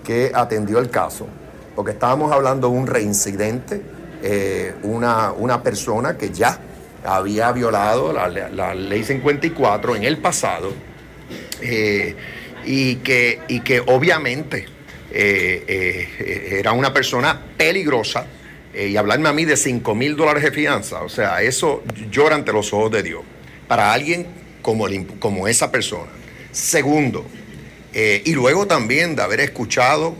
que 0.03 0.31
atendió 0.33 0.79
el 0.79 0.89
caso, 0.89 1.27
porque 1.75 1.91
estábamos 1.91 2.31
hablando 2.33 2.69
de 2.69 2.77
un 2.77 2.87
reincidente, 2.87 3.81
eh, 4.21 4.75
una, 4.83 5.31
una, 5.31 5.63
persona 5.63 6.17
que 6.17 6.31
ya 6.31 6.59
había 7.05 7.51
violado 7.53 8.11
la, 8.11 8.75
ley 8.75 9.03
54 9.03 9.95
en 9.95 10.03
el 10.03 10.17
pasado 10.17 10.73
eh, 11.61 12.15
y, 12.65 12.97
que, 12.97 13.41
y 13.47 13.61
que 13.61 13.79
obviamente 13.79 14.78
era 15.11 16.71
una 16.71 16.93
persona 16.93 17.41
peligrosa 17.57 18.25
eh, 18.73 18.87
y 18.87 18.97
hablarme 18.97 19.29
a 19.29 19.33
mí 19.33 19.45
de 19.45 19.57
5 19.57 19.95
mil 19.95 20.15
dólares 20.15 20.43
de 20.43 20.51
fianza, 20.51 21.01
o 21.01 21.09
sea, 21.09 21.41
eso 21.41 21.83
llora 22.11 22.35
ante 22.35 22.53
los 22.53 22.71
ojos 22.73 22.91
de 22.91 23.03
Dios 23.03 23.21
para 23.67 23.93
alguien 23.93 24.27
como, 24.61 24.87
como 25.19 25.47
esa 25.47 25.71
persona. 25.71 26.11
Segundo, 26.51 27.25
y 27.93 28.33
luego 28.33 28.67
también 28.67 29.15
de 29.15 29.21
haber 29.21 29.39
escuchado 29.39 30.15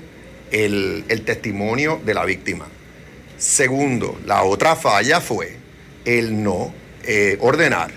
el, 0.52 1.04
el 1.08 1.21
testimonio 1.23 1.99
de 2.04 2.13
la 2.13 2.25
víctima. 2.25 2.67
Segundo, 3.38 4.19
la 4.25 4.43
otra 4.43 4.75
falla 4.75 5.21
fue 5.21 5.56
el 6.06 6.43
no 6.43 6.73
ordenar 7.39 7.91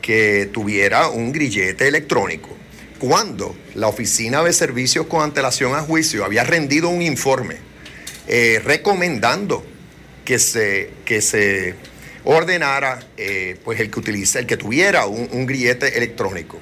que 0.00 0.48
tuviera 0.52 1.08
un 1.08 1.32
grillete 1.32 1.88
electrónico 1.88 2.59
cuando 3.00 3.56
la 3.74 3.88
Oficina 3.88 4.44
de 4.44 4.52
Servicios 4.52 5.06
con 5.06 5.22
antelación 5.22 5.74
a 5.74 5.80
juicio 5.80 6.24
había 6.24 6.44
rendido 6.44 6.90
un 6.90 7.00
informe 7.00 7.56
eh, 8.28 8.60
recomendando 8.62 9.64
que 10.24 10.38
se, 10.38 10.90
que 11.06 11.22
se 11.22 11.74
ordenara 12.24 13.00
eh, 13.16 13.58
pues 13.64 13.80
el 13.80 13.90
que 13.90 13.98
utilice, 13.98 14.38
el 14.38 14.46
que 14.46 14.58
tuviera 14.58 15.06
un, 15.06 15.46
grillete 15.46 15.96
electrónico. 15.96 16.58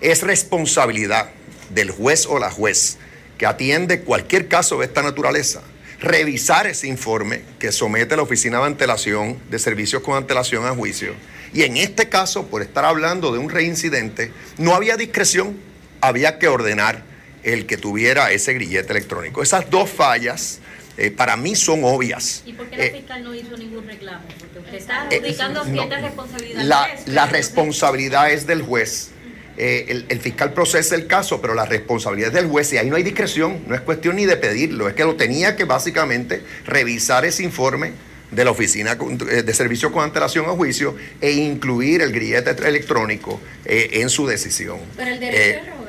Es 0.00 0.22
responsabilidad 0.22 1.30
del 1.70 1.90
juez 1.90 2.26
o 2.26 2.38
la 2.38 2.50
juez 2.50 2.96
que 3.36 3.44
atiende 3.44 4.00
cualquier 4.00 4.48
caso 4.48 4.78
de 4.78 4.86
esta 4.86 5.02
naturaleza 5.02 5.62
revisar 6.00 6.66
ese 6.66 6.88
informe 6.88 7.42
que 7.60 7.70
somete 7.70 8.16
la 8.16 8.22
Oficina 8.22 8.58
de 8.58 8.64
Antelación 8.64 9.38
de 9.50 9.58
Servicios 9.58 10.02
con 10.02 10.16
antelación 10.16 10.66
a 10.66 10.74
juicio. 10.74 11.14
Y 11.52 11.62
en 11.62 11.76
este 11.76 12.08
caso, 12.08 12.46
por 12.46 12.62
estar 12.62 12.84
hablando 12.84 13.30
de 13.30 13.38
un 13.38 13.50
reincidente, 13.50 14.32
no 14.58 14.74
había 14.74 14.96
discreción 14.96 15.71
había 16.02 16.38
que 16.38 16.48
ordenar 16.48 17.02
el 17.42 17.66
que 17.66 17.76
tuviera 17.76 18.30
ese 18.30 18.52
grillete 18.52 18.92
electrónico. 18.92 19.42
Esas 19.42 19.70
dos 19.70 19.88
fallas 19.88 20.60
eh, 20.96 21.10
para 21.10 21.36
mí 21.36 21.56
son 21.56 21.84
obvias. 21.84 22.42
¿Y 22.44 22.52
por 22.52 22.68
qué 22.68 22.76
la 22.76 22.84
eh, 22.84 22.90
fiscal 22.90 23.24
no 23.24 23.34
hizo 23.34 23.56
ningún 23.56 23.86
reclamo? 23.86 24.24
Porque 24.38 24.58
usted 24.58 24.74
está 24.74 25.06
eh, 25.10 25.16
indicando 25.16 25.64
ciertas 25.64 26.02
responsabilidades. 26.02 26.66
La, 26.66 26.88
la 27.06 27.26
responsabilidad 27.26 28.30
es 28.30 28.46
del 28.46 28.62
juez. 28.62 29.10
el, 29.56 30.06
el, 30.08 30.20
fiscal 30.20 30.52
procesa 30.52 30.94
el 30.94 31.06
caso, 31.06 31.40
pero 31.40 31.54
la 31.54 31.64
responsabilidad 31.64 32.28
es 32.28 32.34
del 32.34 32.46
juez 32.46 32.72
y 32.72 32.78
ahí 32.78 32.90
no 32.90 32.96
hay 32.96 33.02
discreción, 33.02 33.62
no 33.66 33.74
es 33.74 33.80
cuestión 33.80 34.16
ni 34.16 34.26
de 34.26 34.36
pedirlo, 34.36 34.88
es 34.88 34.94
que 34.94 35.04
lo 35.04 35.14
tenía 35.16 35.56
que 35.56 35.64
básicamente 35.64 36.42
revisar 36.66 37.24
ese 37.24 37.42
informe 37.42 37.92
de 38.30 38.44
la 38.44 38.50
Oficina 38.50 38.94
de 38.94 39.54
Servicios 39.54 39.92
con 39.92 40.04
Antelación 40.04 40.46
a 40.46 40.50
Juicio 40.52 40.96
e 41.20 41.32
incluir 41.32 42.00
el 42.00 42.12
grillete 42.12 42.50
electrónico 42.66 43.40
en 43.66 44.08
su 44.08 44.26
decisión. 44.26 44.78
Pero 44.96 45.10
el 45.10 45.20
derecho 45.20 45.81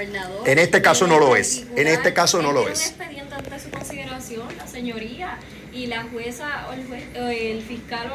en 0.00 0.58
este 0.58 0.82
caso 0.82 1.06
no 1.06 1.18
lo 1.18 1.36
es. 1.36 1.66
En 1.76 1.86
este 1.86 2.12
caso 2.12 2.42
no 2.42 2.52
lo 2.52 2.68
es. 2.68 2.88
expediente 2.88 3.34
ante 3.34 3.58
su 3.58 3.70
consideración, 3.70 4.48
la 4.56 4.66
señoría 4.66 5.38
y 5.72 5.86
la 5.86 6.04
jueza 6.04 6.66
o 6.68 6.72
el, 7.28 7.62
fiscal 7.62 8.10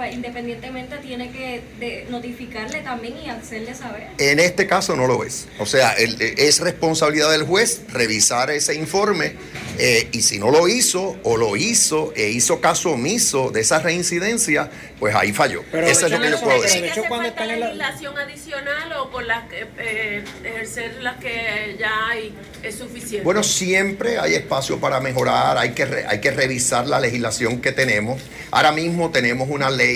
pues 0.00 0.14
independientemente 0.14 0.96
tiene 0.96 1.30
que 1.30 1.60
de- 1.78 2.06
notificarle 2.08 2.80
también 2.80 3.18
y 3.18 3.28
hacerle 3.28 3.74
saber. 3.74 4.06
En 4.16 4.40
este 4.40 4.66
caso 4.66 4.96
no 4.96 5.06
lo 5.06 5.24
es. 5.24 5.46
O 5.58 5.66
sea, 5.66 5.92
el- 5.92 6.16
es 6.38 6.60
responsabilidad 6.60 7.30
del 7.30 7.42
juez 7.42 7.82
revisar 7.92 8.50
ese 8.50 8.74
informe 8.76 9.34
eh, 9.78 10.08
y 10.12 10.22
si 10.22 10.38
no 10.38 10.50
lo 10.50 10.68
hizo 10.68 11.18
o 11.22 11.36
lo 11.36 11.54
hizo 11.54 12.14
e 12.16 12.30
hizo 12.30 12.62
caso 12.62 12.92
omiso 12.92 13.50
de 13.50 13.60
esa 13.60 13.78
reincidencia, 13.80 14.70
pues 14.98 15.14
ahí 15.14 15.32
falló. 15.34 15.64
Pero 15.70 15.86
Eso 15.86 16.06
es 16.06 16.12
lo 16.12 16.20
que 16.20 16.30
yo 16.30 16.40
puedo 16.40 16.62
decir. 16.62 16.80
de 16.80 16.88
hecho, 16.88 17.02
cuando 17.06 17.28
falta 17.28 17.42
están 17.44 17.50
en 17.50 17.60
la- 17.60 17.66
legislación 17.66 18.18
adicional 18.18 18.92
o 19.00 19.10
por 19.10 19.24
las 19.24 19.48
que 19.50 19.66
eh, 19.78 20.24
ejercer 20.44 20.94
las 21.02 21.18
que 21.18 21.76
ya 21.78 22.08
hay 22.08 22.34
es 22.62 22.74
suficiente? 22.76 23.22
Bueno, 23.24 23.42
siempre 23.42 24.18
hay 24.18 24.34
espacio 24.34 24.78
para 24.80 24.98
mejorar, 25.00 25.58
hay 25.58 25.70
que, 25.72 25.84
re- 25.84 26.06
hay 26.06 26.20
que 26.22 26.30
revisar 26.30 26.86
la 26.86 27.00
legislación 27.00 27.60
que 27.60 27.72
tenemos. 27.72 28.20
Ahora 28.50 28.72
mismo 28.72 29.10
tenemos 29.10 29.48
una 29.48 29.70
ley, 29.70 29.89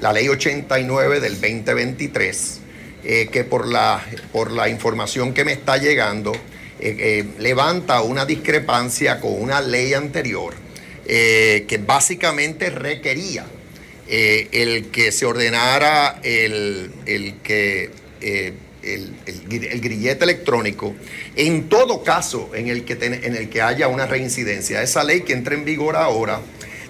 la 0.00 0.12
ley 0.12 0.28
89 0.28 1.20
del 1.20 1.40
2023, 1.40 2.60
eh, 3.04 3.28
que 3.32 3.44
por 3.44 3.66
la, 3.66 4.04
por 4.32 4.50
la 4.52 4.68
información 4.68 5.32
que 5.34 5.44
me 5.44 5.52
está 5.52 5.76
llegando, 5.76 6.32
eh, 6.80 6.96
eh, 6.98 7.24
levanta 7.38 8.02
una 8.02 8.24
discrepancia 8.24 9.20
con 9.20 9.40
una 9.40 9.60
ley 9.60 9.94
anterior 9.94 10.54
que 11.06 11.80
básicamente 11.86 12.68
requería 12.68 13.46
el 14.06 14.88
que 14.90 15.10
se 15.10 15.24
ordenara 15.24 16.20
el, 16.22 16.90
el 17.06 17.36
que 17.42 17.88
el, 18.20 18.54
el 19.26 19.48
gri- 19.48 19.68
el 19.72 19.80
grillete 19.80 20.24
electrónico 20.24 20.94
en 21.34 21.70
todo 21.70 22.02
caso 22.02 22.50
en 22.54 22.68
el 22.68 22.84
que 22.84 22.92
en 23.00 23.34
el 23.36 23.48
que 23.48 23.62
haya 23.62 23.88
una 23.88 24.06
reincidencia. 24.06 24.82
Esa 24.82 25.02
ley 25.02 25.22
que 25.22 25.32
entra 25.32 25.54
en 25.54 25.64
vigor 25.64 25.96
ahora, 25.96 26.40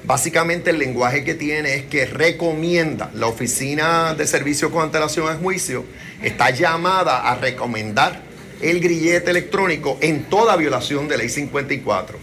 básicamente 0.08 0.70
el 0.70 0.78
lenguaje 0.78 1.22
que 1.22 1.34
tiene 1.34 1.74
es 1.74 1.84
que 1.84 2.06
recomienda 2.06 3.10
la 3.12 3.26
oficina 3.26 4.14
de 4.14 4.26
servicio 4.26 4.70
con 4.70 4.82
antelación 4.82 5.28
al 5.28 5.36
juicio 5.36 5.84
está 6.22 6.48
llamada 6.48 7.30
a 7.30 7.34
recomendar 7.34 8.22
el 8.62 8.80
grillete 8.80 9.30
electrónico 9.30 9.98
en 10.00 10.24
toda 10.24 10.56
violación 10.56 11.08
de 11.08 11.18
ley 11.18 11.28
54. 11.28 12.18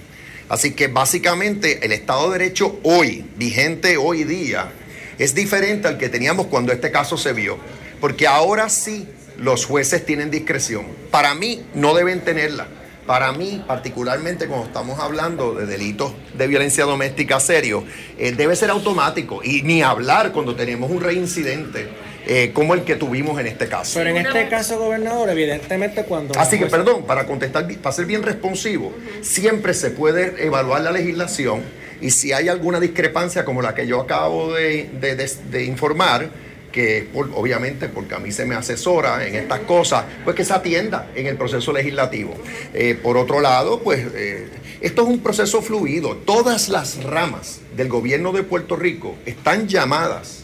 Así 0.49 0.71
que 0.71 0.87
básicamente 0.87 1.85
el 1.85 1.91
Estado 1.91 2.31
de 2.31 2.39
Derecho 2.39 2.79
hoy, 2.81 3.23
vigente 3.37 3.97
hoy 3.97 4.23
día, 4.23 4.71
es 5.19 5.35
diferente 5.35 5.87
al 5.87 5.99
que 5.99 6.09
teníamos 6.09 6.47
cuando 6.47 6.73
este 6.73 6.89
caso 6.89 7.17
se 7.17 7.33
vio. 7.33 7.59
Porque 8.01 8.25
ahora 8.25 8.67
sí 8.67 9.07
los 9.37 9.65
jueces 9.65 10.03
tienen 10.03 10.31
discreción. 10.31 10.87
Para 11.11 11.35
mí 11.35 11.63
no 11.75 11.93
deben 11.93 12.21
tenerla. 12.21 12.67
Para 13.05 13.31
mí, 13.33 13.63
particularmente 13.67 14.47
cuando 14.47 14.65
estamos 14.65 14.99
hablando 14.99 15.53
de 15.53 15.67
delitos 15.67 16.11
de 16.35 16.47
violencia 16.47 16.85
doméstica 16.85 17.39
serios, 17.39 17.83
eh, 18.17 18.31
debe 18.31 18.55
ser 18.55 18.71
automático. 18.71 19.41
Y 19.43 19.61
ni 19.61 19.83
hablar 19.83 20.31
cuando 20.31 20.55
tenemos 20.55 20.89
un 20.89 21.01
reincidente 21.01 21.87
eh, 22.25 22.49
como 22.53 22.73
el 22.73 22.83
que 22.83 22.95
tuvimos 22.95 23.39
en 23.39 23.45
este 23.45 23.67
caso. 23.67 23.99
Pero 23.99 24.09
en 24.09 24.17
este 24.25 24.49
caso, 24.49 24.79
gobernador, 24.79 25.29
evidentemente 25.29 26.03
cuando... 26.05 26.33
Así 26.39 26.57
que, 26.57 26.65
perdón, 26.65 27.03
para 27.05 27.27
contestar, 27.27 27.67
para 27.77 27.95
ser 27.95 28.07
bien 28.07 28.23
responsivo, 28.23 28.91
siempre 29.21 29.75
se 29.75 29.91
puede 29.91 30.43
evaluar 30.43 30.81
la 30.81 30.91
legislación 30.91 31.61
y 32.01 32.09
si 32.09 32.33
hay 32.33 32.49
alguna 32.49 32.79
discrepancia 32.79 33.45
como 33.45 33.61
la 33.61 33.75
que 33.75 33.85
yo 33.85 34.01
acabo 34.01 34.51
de, 34.53 34.89
de- 34.99 35.15
de- 35.15 35.31
de 35.51 35.63
informar, 35.65 36.29
que 36.75 37.07
obviamente 37.13 37.87
porque 37.87 38.15
a 38.15 38.19
mí 38.19 38.33
se 38.33 38.45
me 38.45 38.53
asesora 38.53 39.25
en 39.25 39.35
estas 39.35 39.61
cosas, 39.61 40.03
pues 40.25 40.35
que 40.35 40.43
se 40.43 40.51
atienda 40.51 41.09
en 41.15 41.25
el 41.25 41.37
proceso 41.37 41.71
legislativo. 41.71 42.35
Eh, 42.73 42.99
por 43.01 43.15
otro 43.15 43.39
lado, 43.39 43.79
pues 43.79 44.05
eh, 44.13 44.49
esto 44.81 45.03
es 45.03 45.07
un 45.07 45.19
proceso 45.19 45.61
fluido. 45.61 46.17
Todas 46.17 46.67
las 46.67 47.01
ramas 47.01 47.61
del 47.77 47.87
gobierno 47.87 48.33
de 48.33 48.43
Puerto 48.43 48.75
Rico 48.75 49.15
están 49.25 49.69
llamadas 49.69 50.43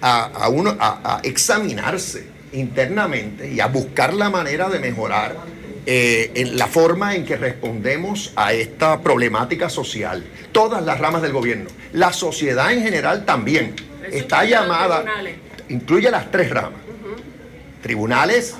a, 0.00 0.24
a 0.24 0.48
uno, 0.48 0.76
a, 0.80 1.18
a 1.18 1.20
examinarse 1.22 2.26
internamente 2.52 3.48
y 3.48 3.60
a 3.60 3.66
buscar 3.66 4.14
la 4.14 4.30
manera 4.30 4.68
de 4.68 4.80
mejorar 4.80 5.36
eh, 5.86 6.32
en 6.34 6.58
la 6.58 6.66
forma 6.66 7.14
en 7.14 7.24
que 7.24 7.36
respondemos 7.36 8.32
a 8.34 8.52
esta 8.52 9.00
problemática 9.00 9.70
social. 9.70 10.24
Todas 10.50 10.82
las 10.82 10.98
ramas 10.98 11.22
del 11.22 11.32
gobierno, 11.32 11.70
la 11.92 12.12
sociedad 12.12 12.72
en 12.72 12.82
general 12.82 13.24
también 13.24 13.76
está 14.10 14.44
llamada. 14.44 15.04
Incluye 15.68 16.10
las 16.10 16.30
tres 16.30 16.50
ramas, 16.50 16.80
tribunales, 17.82 18.54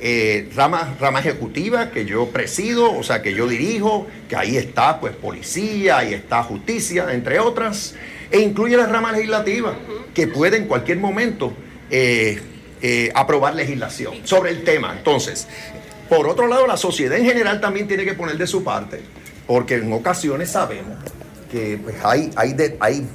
eh, 0.00 0.48
rama, 0.54 0.94
rama 1.00 1.20
ejecutiva 1.20 1.90
que 1.90 2.04
yo 2.04 2.28
presido, 2.28 2.92
o 2.92 3.02
sea, 3.02 3.20
que 3.20 3.34
yo 3.34 3.48
dirijo, 3.48 4.06
que 4.28 4.36
ahí 4.36 4.56
está 4.56 5.00
pues 5.00 5.14
policía, 5.16 5.98
ahí 5.98 6.14
está 6.14 6.42
justicia, 6.42 7.06
entre 7.12 7.40
otras, 7.40 7.94
e 8.30 8.40
incluye 8.40 8.76
la 8.76 8.86
rama 8.86 9.12
legislativa, 9.12 9.76
que 10.14 10.28
puede 10.28 10.56
en 10.58 10.66
cualquier 10.66 10.98
momento 10.98 11.52
eh, 11.90 12.40
eh, 12.80 13.10
aprobar 13.14 13.54
legislación 13.54 14.14
sobre 14.24 14.50
el 14.50 14.62
tema. 14.62 14.94
Entonces, 14.96 15.48
por 16.08 16.28
otro 16.28 16.46
lado, 16.46 16.66
la 16.66 16.76
sociedad 16.76 17.18
en 17.18 17.24
general 17.24 17.60
también 17.60 17.88
tiene 17.88 18.04
que 18.04 18.14
poner 18.14 18.36
de 18.38 18.46
su 18.46 18.62
parte, 18.62 19.00
porque 19.46 19.74
en 19.76 19.92
ocasiones 19.92 20.50
sabemos 20.50 20.96
que 21.50 21.78
pues, 21.82 21.96
hay, 22.04 22.30
hay, 22.36 22.52
de- 22.52 22.76
hay, 22.80 23.06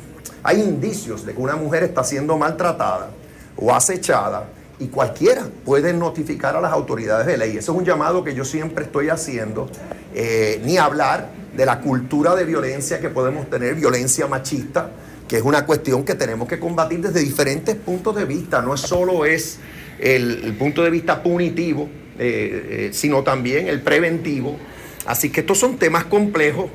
hay 0.43 0.61
indicios 0.61 1.25
de 1.25 1.33
que 1.33 1.39
una 1.39 1.55
mujer 1.55 1.83
está 1.83 2.03
siendo 2.03 2.37
maltratada 2.37 3.09
o 3.55 3.73
acechada 3.73 4.49
y 4.79 4.87
cualquiera 4.87 5.47
puede 5.63 5.93
notificar 5.93 6.55
a 6.55 6.61
las 6.61 6.73
autoridades 6.73 7.25
de 7.25 7.37
ley. 7.37 7.57
Eso 7.57 7.71
es 7.71 7.77
un 7.77 7.85
llamado 7.85 8.23
que 8.23 8.35
yo 8.35 8.43
siempre 8.43 8.85
estoy 8.85 9.09
haciendo, 9.09 9.69
eh, 10.13 10.61
ni 10.65 10.77
hablar 10.77 11.29
de 11.55 11.65
la 11.65 11.79
cultura 11.79 12.35
de 12.35 12.45
violencia 12.45 12.99
que 12.99 13.09
podemos 13.09 13.49
tener, 13.49 13.75
violencia 13.75 14.27
machista, 14.27 14.89
que 15.27 15.37
es 15.37 15.43
una 15.43 15.65
cuestión 15.65 16.03
que 16.03 16.15
tenemos 16.15 16.47
que 16.47 16.59
combatir 16.59 16.99
desde 16.99 17.21
diferentes 17.21 17.75
puntos 17.75 18.15
de 18.15 18.25
vista, 18.25 18.61
no 18.61 18.73
es 18.73 18.81
solo 18.81 19.25
es 19.25 19.59
el, 19.99 20.55
punto 20.59 20.83
de 20.83 20.89
vista 20.89 21.23
punitivo, 21.23 21.87
eh, 22.19 22.89
eh, 22.89 22.89
sino 22.91 23.23
también 23.23 23.67
el 23.67 23.81
preventivo. 23.81 24.57
Así 25.05 25.29
que 25.29 25.41
estos 25.41 25.59
son 25.59 25.77
temas 25.77 26.05
complejos, 26.05 26.65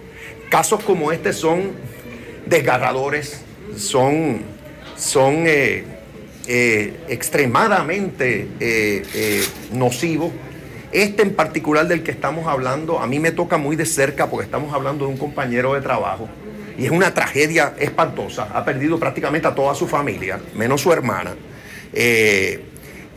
casos 0.50 0.82
como 0.84 1.12
este 1.12 1.32
son 1.32 1.72
desgarradores, 2.46 3.42
son, 3.76 4.42
son 4.96 5.44
eh, 5.46 5.84
eh, 6.46 7.00
extremadamente 7.08 8.48
eh, 8.60 9.44
nocivos. 9.72 10.32
Este 10.90 11.22
en 11.22 11.34
particular 11.34 11.86
del 11.86 12.02
que 12.02 12.10
estamos 12.10 12.46
hablando, 12.46 12.98
a 12.98 13.06
mí 13.06 13.18
me 13.18 13.30
toca 13.30 13.58
muy 13.58 13.76
de 13.76 13.84
cerca 13.84 14.28
porque 14.28 14.46
estamos 14.46 14.72
hablando 14.72 15.04
de 15.04 15.12
un 15.12 15.18
compañero 15.18 15.74
de 15.74 15.82
trabajo 15.82 16.28
y 16.78 16.86
es 16.86 16.90
una 16.90 17.12
tragedia 17.12 17.74
espantosa. 17.78 18.48
Ha 18.54 18.64
perdido 18.64 18.98
prácticamente 18.98 19.46
a 19.46 19.54
toda 19.54 19.74
su 19.74 19.86
familia, 19.86 20.40
menos 20.54 20.80
su 20.80 20.92
hermana. 20.92 21.34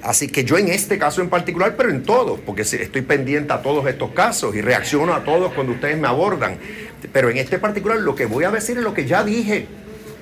Así 0.04 0.28
que 0.28 0.44
yo 0.44 0.58
en 0.58 0.70
este 0.70 0.98
caso 0.98 1.22
en 1.22 1.30
particular, 1.30 1.76
pero 1.78 1.90
en 1.90 2.04
todos, 2.04 2.40
porque 2.40 2.64
estoy 2.64 3.02
pendiente 3.04 3.54
a 3.54 3.62
todos 3.62 3.86
estos 3.88 4.12
casos 4.12 4.56
y 4.56 4.62
reacciono 4.62 5.14
a 5.14 5.24
todos 5.24 5.54
cuando 5.54 5.74
ustedes 5.74 5.98
me 5.98 6.08
abordan. 6.08 6.58
Pero 7.14 7.30
en 7.30 7.38
este 7.38 7.60
particular 7.60 8.00
lo 8.00 8.16
que 8.16 8.26
voy 8.26 8.44
a 8.44 8.52
decir 8.52 8.78
es 8.78 8.84
lo 8.84 8.94
que 8.94 9.06
ya 9.06 9.24
dije. 9.24 9.68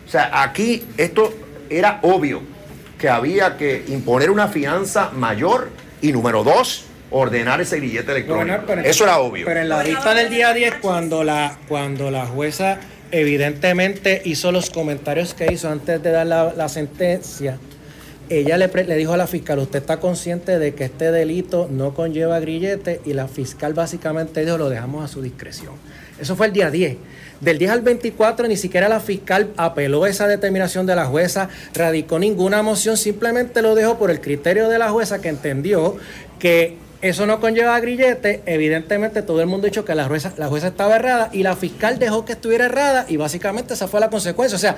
O 0.10 0.12
sea, 0.12 0.41
aquí 0.41 0.84
esto 0.98 1.32
era 1.69 2.00
obvio 2.02 2.41
que 2.98 3.08
había 3.10 3.58
que 3.58 3.86
imponer 3.89 4.32
una 4.32 4.48
fianza 4.48 5.12
mayor 5.12 5.69
y 6.02 6.12
número 6.12 6.43
dos, 6.43 6.86
ordenar 7.12 7.62
ese 7.62 7.80
billete 7.80 8.12
electrónico. 8.13 8.63
Pero- 8.65 8.82
Eso 8.82 9.04
era 9.04 9.19
obvio. 9.19 9.45
Pero 9.45 9.60
en 9.60 9.69
la 9.69 9.84
vista 9.84 10.15
del 10.15 10.32
día 10.32 10.52
10, 10.52 10.76
cuando 10.82 11.24
la, 11.24 11.60
cuando 11.67 12.10
la 12.10 12.26
jueza 12.26 12.80
evidentemente 13.12 14.24
hizo 14.26 14.52
los 14.52 14.72
comentarios 14.72 15.36
que 15.36 15.54
hizo 15.54 15.69
antes 15.69 16.02
de 16.02 16.10
dar 16.12 16.26
la, 16.26 16.54
la 16.58 16.69
sentencia, 16.69 17.60
ella 18.30 18.58
le, 18.58 18.67
pre- 18.67 18.86
le 18.86 18.95
dijo 18.95 19.13
a 19.13 19.17
la 19.17 19.28
fiscal, 19.28 19.60
usted 19.60 19.78
está 19.80 20.00
consciente 20.00 20.58
de 20.58 20.74
que 20.74 20.86
este 20.86 21.12
delito 21.12 21.67
no 21.72 21.93
conlleva 21.93 22.39
grillete 22.39 23.00
y 23.06 23.13
la 23.13 23.28
fiscal 23.28 23.76
básicamente 23.76 24.43
dijo, 24.43 24.58
lo 24.58 24.69
dejamos 24.69 25.06
a 25.06 25.08
su 25.08 25.22
discreción. 25.22 25.74
Eso 26.22 26.36
fue 26.36 26.48
el 26.48 26.54
día 26.54 26.70
10. 26.72 26.98
Del 27.42 27.58
10 27.58 27.72
al 27.72 27.82
24 27.82 28.48
ni 28.48 28.58
siquiera 28.58 28.90
la 28.90 29.00
fiscal 29.00 29.52
apeló 29.56 30.06
esa 30.06 30.28
determinación 30.28 30.86
de 30.86 30.96
la 30.96 31.06
jueza, 31.06 31.48
radicó 31.74 32.20
ninguna 32.20 32.62
moción, 32.64 32.98
simplemente 32.98 33.62
lo 33.62 33.76
dejó 33.76 33.98
por 33.98 34.12
el 34.12 34.20
criterio 34.20 34.67
de 34.67 34.78
la 34.78 34.90
jueza 34.90 35.22
que 35.22 35.30
entendió 35.30 35.96
que 36.38 36.76
eso 37.02 37.26
no 37.26 37.40
conlleva 37.40 37.80
grillete. 37.80 38.42
Evidentemente 38.46 39.22
todo 39.22 39.40
el 39.40 39.48
mundo 39.48 39.67
ha 39.67 39.70
dicho 39.70 39.86
que 39.86 39.96
la 39.96 40.04
jueza, 40.10 40.34
la 40.36 40.48
jueza 40.48 40.67
estaba 40.67 40.98
errada 40.98 41.30
y 41.32 41.44
la 41.44 41.56
fiscal 41.56 41.98
dejó 41.98 42.26
que 42.26 42.34
estuviera 42.34 42.65
errada 42.65 43.06
y 43.08 43.15
básicamente 43.15 43.74
esa 43.74 43.88
fue 43.88 44.02
la 44.02 44.10
consecuencia. 44.10 44.58
O 44.58 44.60
sea, 44.60 44.76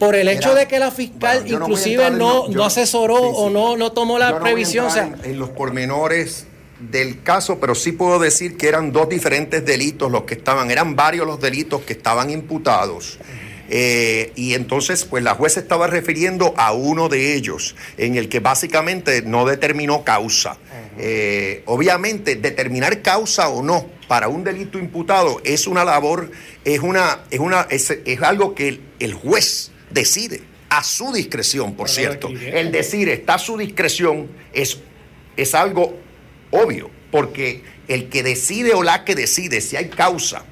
por 0.00 0.16
el 0.16 0.26
hecho 0.26 0.50
Era- 0.50 0.60
de 0.62 0.66
que 0.66 0.80
la 0.80 0.90
fiscal 0.90 1.42
Bueno, 1.42 1.58
no 1.60 1.64
inclusive 1.66 2.06
en 2.08 2.18
no, 2.18 2.48
yo 2.48 2.56
no 2.56 2.64
asesoró 2.64 3.18
sí, 3.18 3.22
sí. 3.22 3.34
o 3.36 3.50
no, 3.50 3.76
no 3.76 3.92
tomó 3.92 4.18
la 4.18 4.40
previsión, 4.40 4.86
o 4.86 4.90
sea, 4.90 5.14
en 5.22 5.38
los 5.38 5.50
pormenores 5.50 6.48
del 6.80 7.22
caso, 7.22 7.60
pero 7.60 7.74
sí 7.74 7.92
puedo 7.92 8.18
decir 8.18 8.56
que 8.56 8.68
eran 8.68 8.92
dos 8.92 9.08
diferentes 9.08 9.64
delitos 9.64 10.10
los 10.10 10.24
que 10.24 10.34
estaban, 10.34 10.70
eran 10.70 10.96
varios 10.96 11.26
los 11.26 11.40
delitos 11.40 11.82
que 11.82 11.92
estaban 11.92 12.30
imputados. 12.30 13.18
Eh, 13.72 14.32
y 14.34 14.54
entonces, 14.54 15.04
pues 15.04 15.22
la 15.22 15.34
jueza 15.34 15.60
estaba 15.60 15.86
refiriendo 15.86 16.54
a 16.56 16.72
uno 16.72 17.08
de 17.08 17.34
ellos, 17.34 17.76
en 17.98 18.16
el 18.16 18.28
que 18.28 18.40
básicamente 18.40 19.22
no 19.22 19.44
determinó 19.44 20.02
causa. 20.02 20.58
Eh, 20.98 21.62
obviamente, 21.66 22.34
determinar 22.34 23.00
causa 23.00 23.48
o 23.48 23.62
no 23.62 23.86
para 24.08 24.26
un 24.26 24.42
delito 24.42 24.78
imputado 24.78 25.40
es 25.44 25.68
una 25.68 25.84
labor, 25.84 26.32
es 26.64 26.80
una, 26.80 27.20
es 27.30 27.38
una, 27.38 27.68
es, 27.70 27.90
es 28.04 28.22
algo 28.22 28.56
que 28.56 28.68
el, 28.68 28.80
el 28.98 29.14
juez 29.14 29.70
decide 29.90 30.42
a 30.68 30.82
su 30.82 31.12
discreción, 31.12 31.74
por 31.74 31.88
cierto. 31.88 32.28
El 32.28 32.72
decir 32.72 33.08
está 33.08 33.34
a 33.34 33.38
su 33.38 33.56
discreción 33.56 34.28
es, 34.52 34.78
es 35.36 35.54
algo 35.54 35.96
obvio, 36.50 36.90
porque 37.10 37.62
el 37.88 38.08
que 38.08 38.22
decide 38.22 38.74
o 38.74 38.82
la 38.82 39.04
que 39.04 39.14
decide 39.14 39.60
si 39.60 39.76
hay 39.76 39.88
causa 39.88 40.44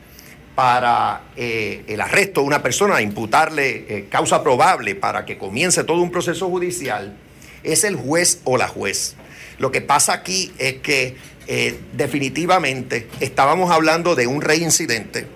para 0.55 1.23
eh, 1.37 1.85
el 1.87 2.01
arresto 2.01 2.41
de 2.41 2.49
una 2.49 2.63
persona, 2.63 3.01
imputarle 3.01 3.87
eh, 3.89 4.07
causa 4.11 4.43
probable 4.43 4.97
para 4.97 5.25
que 5.25 5.39
comience 5.39 5.85
todo 5.85 6.03
un 6.03 6.11
proceso 6.11 6.49
judicial, 6.49 7.17
es 7.63 7.85
el 7.85 7.95
juez 7.95 8.41
o 8.43 8.57
la 8.57 8.67
juez. 8.67 9.15
Lo 9.59 9.71
que 9.71 9.81
pasa 9.81 10.13
aquí 10.15 10.53
es 10.59 10.75
que 10.79 11.17
eh, 11.47 11.79
definitivamente 11.93 13.07
estábamos 13.21 13.71
hablando 13.71 14.15
de 14.17 14.27
un 14.27 14.41
reincidente, 14.41 15.27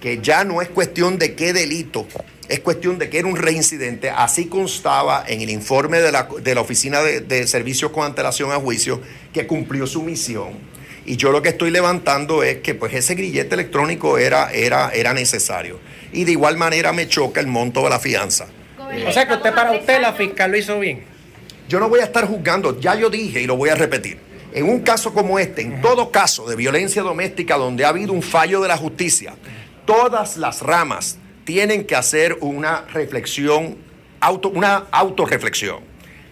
que 0.00 0.20
ya 0.20 0.44
no 0.44 0.60
es 0.60 0.68
cuestión 0.68 1.18
de 1.18 1.34
qué 1.34 1.52
delito, 1.52 2.06
es 2.48 2.60
cuestión 2.60 2.98
de 2.98 3.10
que 3.10 3.18
era 3.18 3.28
un 3.28 3.36
reincidente. 3.36 4.10
Así 4.10 4.46
constaba 4.46 5.24
en 5.26 5.40
el 5.40 5.50
informe 5.50 6.00
de 6.00 6.12
la, 6.12 6.28
de 6.42 6.54
la 6.54 6.60
Oficina 6.60 7.02
de, 7.02 7.20
de 7.20 7.46
Servicios 7.46 7.90
con 7.90 8.04
Antelación 8.04 8.52
a 8.52 8.56
Juicio, 8.56 9.00
que 9.32 9.46
cumplió 9.46 9.86
su 9.86 10.02
misión 10.02 10.76
y 11.06 11.16
yo 11.16 11.30
lo 11.30 11.40
que 11.40 11.50
estoy 11.50 11.70
levantando 11.70 12.42
es 12.42 12.58
que 12.58 12.74
pues 12.74 12.92
ese 12.92 13.14
grillete 13.14 13.54
electrónico 13.54 14.18
era, 14.18 14.50
era, 14.50 14.90
era 14.90 15.14
necesario. 15.14 15.78
Y 16.12 16.24
de 16.24 16.32
igual 16.32 16.56
manera 16.56 16.92
me 16.92 17.06
choca 17.06 17.40
el 17.40 17.46
monto 17.46 17.84
de 17.84 17.90
la 17.90 18.00
fianza. 18.00 18.48
O 19.06 19.12
sea 19.12 19.26
que 19.26 19.34
usted 19.34 19.54
para 19.54 19.70
usted 19.70 20.00
la 20.00 20.12
fiscal 20.14 20.50
lo 20.50 20.56
hizo 20.56 20.80
bien. 20.80 21.04
Yo 21.68 21.78
no 21.78 21.88
voy 21.88 22.00
a 22.00 22.04
estar 22.04 22.26
juzgando, 22.26 22.80
ya 22.80 22.96
yo 22.96 23.08
dije 23.08 23.40
y 23.40 23.46
lo 23.46 23.56
voy 23.56 23.70
a 23.70 23.76
repetir. 23.76 24.18
En 24.52 24.68
un 24.68 24.80
caso 24.80 25.14
como 25.14 25.38
este, 25.38 25.62
en 25.62 25.80
todo 25.80 26.10
caso 26.10 26.48
de 26.48 26.56
violencia 26.56 27.02
doméstica 27.02 27.56
donde 27.56 27.84
ha 27.84 27.88
habido 27.90 28.12
un 28.12 28.22
fallo 28.22 28.60
de 28.60 28.68
la 28.68 28.76
justicia, 28.76 29.34
todas 29.84 30.36
las 30.36 30.62
ramas 30.62 31.18
tienen 31.46 31.86
que 31.86 31.94
hacer 31.94 32.36
una 32.40 32.82
reflexión, 32.92 33.78
auto, 34.20 34.50
una 34.50 34.88
autorreflexión. 34.90 35.78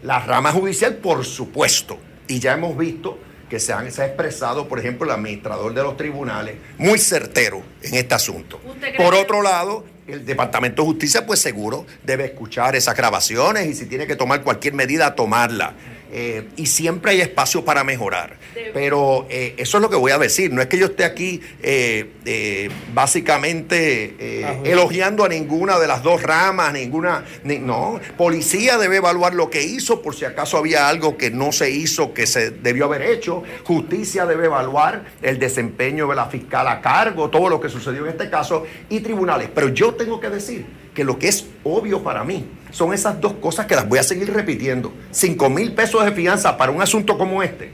La 0.03 0.19
rama 0.19 0.53
judicial, 0.53 0.97
por 0.97 1.25
supuesto, 1.25 1.99
y 2.27 2.41
ya 2.41 2.53
hemos 2.53 2.77
visto 2.77 3.19
que 3.49 3.61
se, 3.61 3.73
han, 3.73 3.91
se 3.93 4.03
ha 4.03 4.07
expresado, 4.07 4.67
por 4.67 4.81
ejemplo, 4.81 5.07
el 5.07 5.13
administrador 5.13 5.73
de 5.73 5.83
los 5.83 5.97
tribunales, 5.97 6.57
muy 6.79 6.99
certero 6.99 7.63
en 7.81 7.95
este 7.95 8.15
asunto. 8.15 8.61
Por 8.97 9.15
otro 9.15 9.41
lado, 9.41 9.85
el 10.09 10.27
Departamento 10.27 10.83
de 10.83 10.89
Justicia, 10.89 11.25
pues 11.25 11.39
seguro, 11.39 11.87
debe 12.03 12.25
escuchar 12.25 12.75
esas 12.75 12.97
grabaciones 12.97 13.67
y 13.69 13.75
si 13.75 13.87
tiene 13.87 14.09
que 14.09 14.17
tomar 14.17 14.43
cualquier 14.43 14.75
medida, 14.75 15.15
tomarla. 15.15 15.75
Eh, 16.13 16.49
y 16.57 16.67
siempre 16.67 17.13
hay 17.13 17.21
espacio 17.21 17.65
para 17.65 17.83
mejorar. 17.83 18.37
Pero 18.73 19.27
eh, 19.31 19.55
eso 19.57 19.79
es 19.79 19.83
lo 19.83 19.91
que 19.91 19.97
voy 19.97 20.13
a 20.13 20.19
decir. 20.19 20.53
No 20.53 20.63
es 20.63 20.69
que 20.69 20.79
yo 20.79 20.87
esté 20.87 21.05
aquí 21.05 21.41
eh, 21.61 22.71
básicamente 22.93 24.63
elogiando 24.65 25.25
a 25.25 25.29
ninguna 25.29 25.79
de 25.79 25.89
las 25.89 26.03
dos 26.03 26.23
ramas, 26.23 26.73
ninguna. 26.73 27.25
no, 27.43 28.01
policía 28.17 28.79
debe 28.79 28.99
evaluar 28.99 29.35
lo 29.35 29.51
que 29.51 29.65
hizo 29.65 30.03
por 30.03 30.15
si 30.15 30.25
acaso 30.25 30.57
había 30.57 30.89
algo 30.89 31.17
que 31.17 31.31
no 31.31 31.51
se 31.51 31.71
hizo 31.71 32.15
que 32.15 32.27
se 32.27 32.51
debió 32.51 32.85
haber 32.85 33.03
hecho. 33.03 33.43
Justicia 33.65 34.25
debe 34.25 34.47
evaluar 34.47 35.05
el 35.21 35.39
desempeño 35.39 36.07
de 36.07 36.15
la 36.15 36.27
fiscal 36.27 36.69
a 36.69 36.81
cargo, 36.81 37.29
todo 37.29 37.49
lo 37.49 37.61
que 37.61 37.69
sucedió 37.69 38.05
en 38.05 38.13
este 38.13 38.31
caso 38.31 38.65
y 38.89 39.01
tribunales. 39.01 39.49
Pero 39.53 39.71
yo 39.71 39.95
tengo 39.95 40.21
que 40.21 40.31
decir 40.31 40.65
que 40.95 41.03
lo 41.03 41.19
que 41.19 41.29
es 41.29 41.47
obvio 41.65 42.03
para 42.03 42.23
mí 42.23 42.47
son 42.75 42.93
esas 42.93 43.21
dos 43.21 43.35
cosas 43.35 43.67
que 43.67 43.77
las 43.77 43.89
voy 43.89 44.01
a 44.01 44.03
seguir 44.03 44.33
repitiendo. 44.33 44.93
5 45.13 45.49
mil 45.49 45.73
pesos 45.73 46.05
de 46.05 46.11
fianza 46.11 46.57
para 46.57 46.73
un 46.73 46.83
asunto 46.83 47.17
como 47.17 47.41
este, 47.43 47.71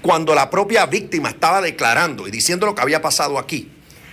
cuando 0.00 0.34
la 0.36 0.48
propia 0.48 0.86
víctima 0.86 1.30
estaba 1.30 1.60
declarando 1.60 2.28
y 2.28 2.30
diciendo 2.30 2.64
lo 2.64 2.74
que 2.74 2.80
había 2.80 3.02
pasado 3.02 3.38
aquí. 3.38 3.68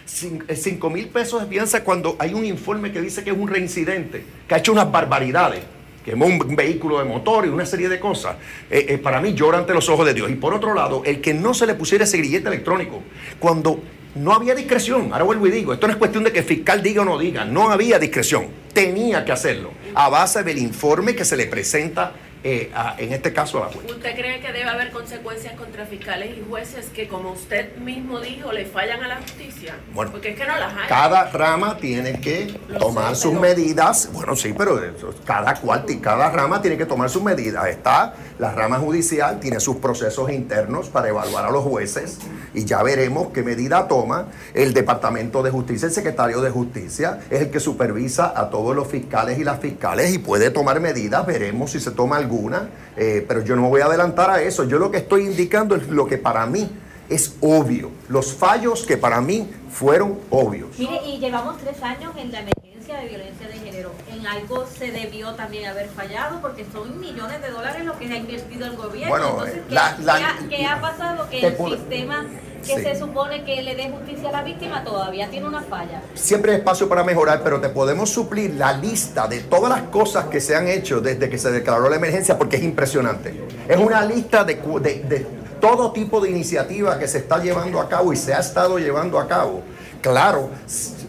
5 0.06 0.46
eh, 0.48 0.90
mil 0.92 1.08
pesos 1.10 1.42
de 1.42 1.48
fianza 1.48 1.84
cuando 1.84 2.16
hay 2.18 2.34
un 2.34 2.46
informe 2.46 2.92
que 2.92 3.00
dice 3.00 3.24
que 3.24 3.30
es 3.30 3.38
un 3.38 3.48
reincidente, 3.48 4.26
que 4.48 4.56
ha 4.56 4.58
hecho 4.58 4.72
unas 4.72 4.92
barbaridades, 4.92 5.62
quemó 6.04 6.26
un 6.26 6.56
vehículo 6.56 6.98
de 6.98 7.06
motor 7.06 7.46
y 7.46 7.50
una 7.50 7.68
serie 7.68 7.88
de 7.88 8.00
cosas. 8.00 8.36
Eh, 8.72 8.88
eh, 8.90 8.98
para 8.98 9.22
mí 9.22 9.36
llora 9.36 9.60
ante 9.60 9.74
los 9.74 9.88
ojos 9.88 10.06
de 10.06 10.16
Dios. 10.16 10.32
Y 10.32 10.36
por 10.36 10.56
otro 10.56 10.74
lado, 10.74 11.04
el 11.06 11.22
que 11.22 11.36
no 11.36 11.54
se 11.54 11.68
le 11.68 11.76
pusiera 11.76 12.06
ese 12.06 12.18
grillete 12.18 12.48
electrónico, 12.48 13.04
cuando 13.40 13.82
no 14.16 14.34
había 14.34 14.56
discreción. 14.56 15.14
Ahora 15.14 15.26
vuelvo 15.26 15.46
y 15.46 15.52
digo, 15.52 15.74
esto 15.74 15.86
no 15.86 15.94
es 15.94 16.00
cuestión 16.00 16.24
de 16.24 16.32
que 16.32 16.40
el 16.40 16.46
fiscal 16.46 16.82
diga 16.82 17.04
o 17.04 17.06
no 17.06 17.20
diga, 17.20 17.46
no 17.46 17.70
había 17.70 18.00
discreción. 18.00 18.48
Tenía 18.74 19.24
que 19.24 19.32
hacerlo 19.32 19.83
a 19.96 20.10
base 20.10 20.44
del 20.44 20.58
informe 20.58 21.16
que 21.16 21.26
se 21.26 21.38
le 21.38 21.46
presenta 21.48 22.14
eh, 22.44 22.72
en 22.98 23.14
este 23.14 23.32
caso 23.32 23.58
a 23.58 23.68
la 23.68 23.74
jueza. 23.74 23.90
¿Usted 23.90 24.16
cree 24.16 24.42
que 24.42 24.52
debe 24.52 24.70
haber 24.70 24.92
consecuencias 24.92 25.54
contra 25.56 25.86
fiscales 25.86 26.38
y 26.38 26.44
jueces 26.48 26.88
que, 26.88 27.08
como 27.08 27.32
usted 27.32 27.78
mismo 27.78 28.20
dijo, 28.20 28.52
le 28.52 28.66
fallan 28.66 29.02
a 29.04 29.08
la 29.08 29.18
justicia? 29.18 29.76
Bueno, 29.94 30.12
porque 30.12 30.32
es 30.32 30.38
que 30.38 30.46
no 30.46 30.58
las 30.58 30.74
hay. 30.74 30.88
Cada 30.90 31.32
rama 31.32 31.78
tiene 31.78 32.20
que 32.20 32.54
tomar 32.80 33.16
sus 33.16 33.34
medidas. 33.34 34.10
Bueno, 34.12 34.36
sí, 34.36 34.54
pero 34.58 34.80
cada 35.26 35.56
cual, 35.56 35.86
cada 36.02 36.30
rama 36.32 36.62
tiene 36.62 36.78
que 36.78 36.86
tomar 36.86 37.10
sus 37.10 37.24
medidas. 37.24 37.66
Está 37.68 38.14
la 38.40 38.52
rama 38.52 38.78
judicial, 38.78 39.40
tiene 39.40 39.60
sus 39.60 39.78
procesos 39.78 40.32
internos 40.32 40.90
para 40.90 41.10
evaluar 41.10 41.46
a 41.46 41.52
los 41.52 41.64
jueces 41.64 42.20
y 42.54 42.66
ya 42.66 42.84
veremos 42.84 43.30
qué 43.34 43.44
medida 43.44 43.88
toma. 43.88 44.28
El 44.54 44.74
Departamento 44.74 45.44
de 45.44 45.52
Justicia, 45.52 45.88
el 45.88 45.94
secretario 45.94 46.42
de 46.42 46.50
Justicia, 46.50 47.20
es 47.30 47.42
el 47.42 47.52
que 47.52 47.60
supervisa 47.60 48.34
a 48.36 48.50
todos 48.50 48.76
los 48.76 48.88
fiscales 48.88 49.40
y 49.40 49.44
las 49.44 49.60
fiscales 49.60 50.14
y 50.14 50.18
puede 50.18 50.52
tomar 50.52 50.80
medidas. 50.80 51.26
Veremos 51.26 51.72
si 51.72 51.80
se 51.80 51.92
toma 51.92 52.18
alguna 52.34 52.70
eh, 52.96 53.26
pero 53.28 53.44
yo 53.44 53.56
no 53.56 53.64
me 53.64 53.70
voy 53.70 53.82
a 53.82 53.86
adelantar 53.86 54.30
a 54.30 54.42
eso. 54.42 54.64
Yo 54.66 54.78
lo 54.80 54.92
que 54.92 54.98
estoy 54.98 55.26
indicando 55.26 55.76
es 55.76 55.88
lo 55.88 56.06
que 56.06 56.18
para 56.18 56.46
mí 56.46 56.70
es 57.10 57.36
obvio, 57.42 57.90
los 58.08 58.34
fallos 58.34 58.86
que 58.86 58.98
para 58.98 59.20
mí 59.22 59.50
fueron 59.72 60.20
obvios. 60.30 60.70
Mire, 60.78 61.00
y 61.06 61.18
llevamos 61.20 61.58
tres 61.58 61.82
años 61.84 62.14
en 62.18 62.32
la 62.32 62.40
emergencia 62.42 62.98
de 63.00 63.08
violencia 63.08 63.48
de 63.48 63.54
género. 63.56 63.92
En 64.12 64.26
algo 64.28 64.66
se 64.68 64.92
debió 64.92 65.34
también 65.34 65.66
haber 65.68 65.90
fallado 65.90 66.40
porque 66.42 66.66
son 66.72 67.00
millones 67.00 67.42
de 67.42 67.50
dólares 67.50 67.84
lo 67.86 67.98
que 67.98 68.06
ha 68.06 68.16
invertido 68.16 68.66
el 68.68 68.76
gobierno. 68.78 69.10
Bueno, 69.10 69.30
Entonces, 69.32 69.62
¿qué, 69.68 69.74
la- 69.74 69.98
la- 70.02 70.18
qué 70.18 70.24
ha, 70.24 70.50
qué 70.50 70.66
ha 70.68 70.82
pasado? 70.82 71.30
Que 71.30 71.48
el 71.48 71.58
sistema 71.58 72.26
que 72.66 72.76
Sí. 72.78 72.84
se 72.84 72.96
supone 73.00 73.44
que 73.44 73.62
le 73.62 73.76
dé 73.76 73.90
justicia 73.92 74.30
a 74.30 74.32
la 74.32 74.44
víctima 74.44 74.84
todavía 74.84 75.30
tiene 75.30 75.48
una 75.48 75.62
falla. 75.62 76.02
Siempre 76.16 76.52
hay 76.54 76.58
espacio 76.60 76.88
para 76.90 77.04
mejorar, 77.04 77.42
pero 77.44 77.60
te 77.62 77.70
podemos 77.70 78.10
suplir 78.10 78.56
la 78.56 78.74
lista 78.74 79.28
de 79.28 79.42
todas 79.42 79.70
las 79.70 79.90
cosas 79.90 80.26
que 80.26 80.40
se 80.40 80.56
han 80.56 80.68
hecho 80.68 81.02
desde 81.02 81.30
que 81.30 81.38
se 81.38 81.52
declaró 81.52 81.90
la 81.90 81.98
emergencia 81.98 82.38
porque 82.38 82.56
es 82.58 82.64
impresionante. 82.64 83.34
Es 83.68 83.78
una 83.78 84.04
lista 84.06 84.44
de, 84.44 84.56
de- 84.56 85.04
de 85.08 85.28
todo 85.60 85.92
tipo 85.92 86.20
de 86.22 86.30
iniciativa 86.30 86.98
que 87.00 87.08
se 87.08 87.20
está 87.20 87.40
llevando 87.42 87.80
a 87.80 87.88
cabo 87.88 88.12
y 88.14 88.16
se 88.18 88.34
ha 88.34 88.40
estado 88.40 88.80
llevando 88.80 89.20
a 89.20 89.28
cabo. 89.28 89.62
Claro, 90.02 90.50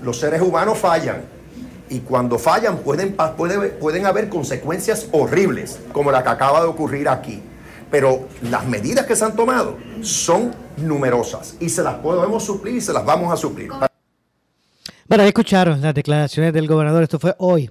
los 0.02 0.18
seres 0.20 0.40
humanos 0.42 0.78
fallan. 0.78 1.22
Y 1.88 2.00
cuando 2.00 2.38
fallan 2.38 2.78
pueden, 2.78 3.14
pa- 3.14 3.34
puede- 3.36 3.68
pueden 3.70 4.06
haber 4.06 4.28
consecuencias 4.28 5.06
horribles, 5.12 5.78
como 5.92 6.10
la 6.10 6.22
que 6.22 6.28
acaba 6.30 6.60
de 6.60 6.66
ocurrir 6.66 7.08
aquí. 7.08 7.42
Pero 7.90 8.26
las 8.42 8.64
medidas 8.66 9.06
que 9.06 9.14
se 9.14 9.24
han 9.24 9.36
tomado 9.36 9.76
son 10.00 10.52
numerosas 10.76 11.56
y 11.60 11.68
se 11.68 11.82
las 11.82 11.94
podemos 11.96 12.42
suplir 12.42 12.76
y 12.76 12.80
se 12.80 12.92
las 12.92 13.04
vamos 13.04 13.32
a 13.32 13.36
suplir. 13.36 13.70
Bueno, 15.06 15.24
escucharon 15.24 15.80
las 15.80 15.94
declaraciones 15.94 16.52
del 16.52 16.66
gobernador. 16.66 17.02
Esto 17.02 17.18
fue 17.18 17.34
hoy, 17.38 17.70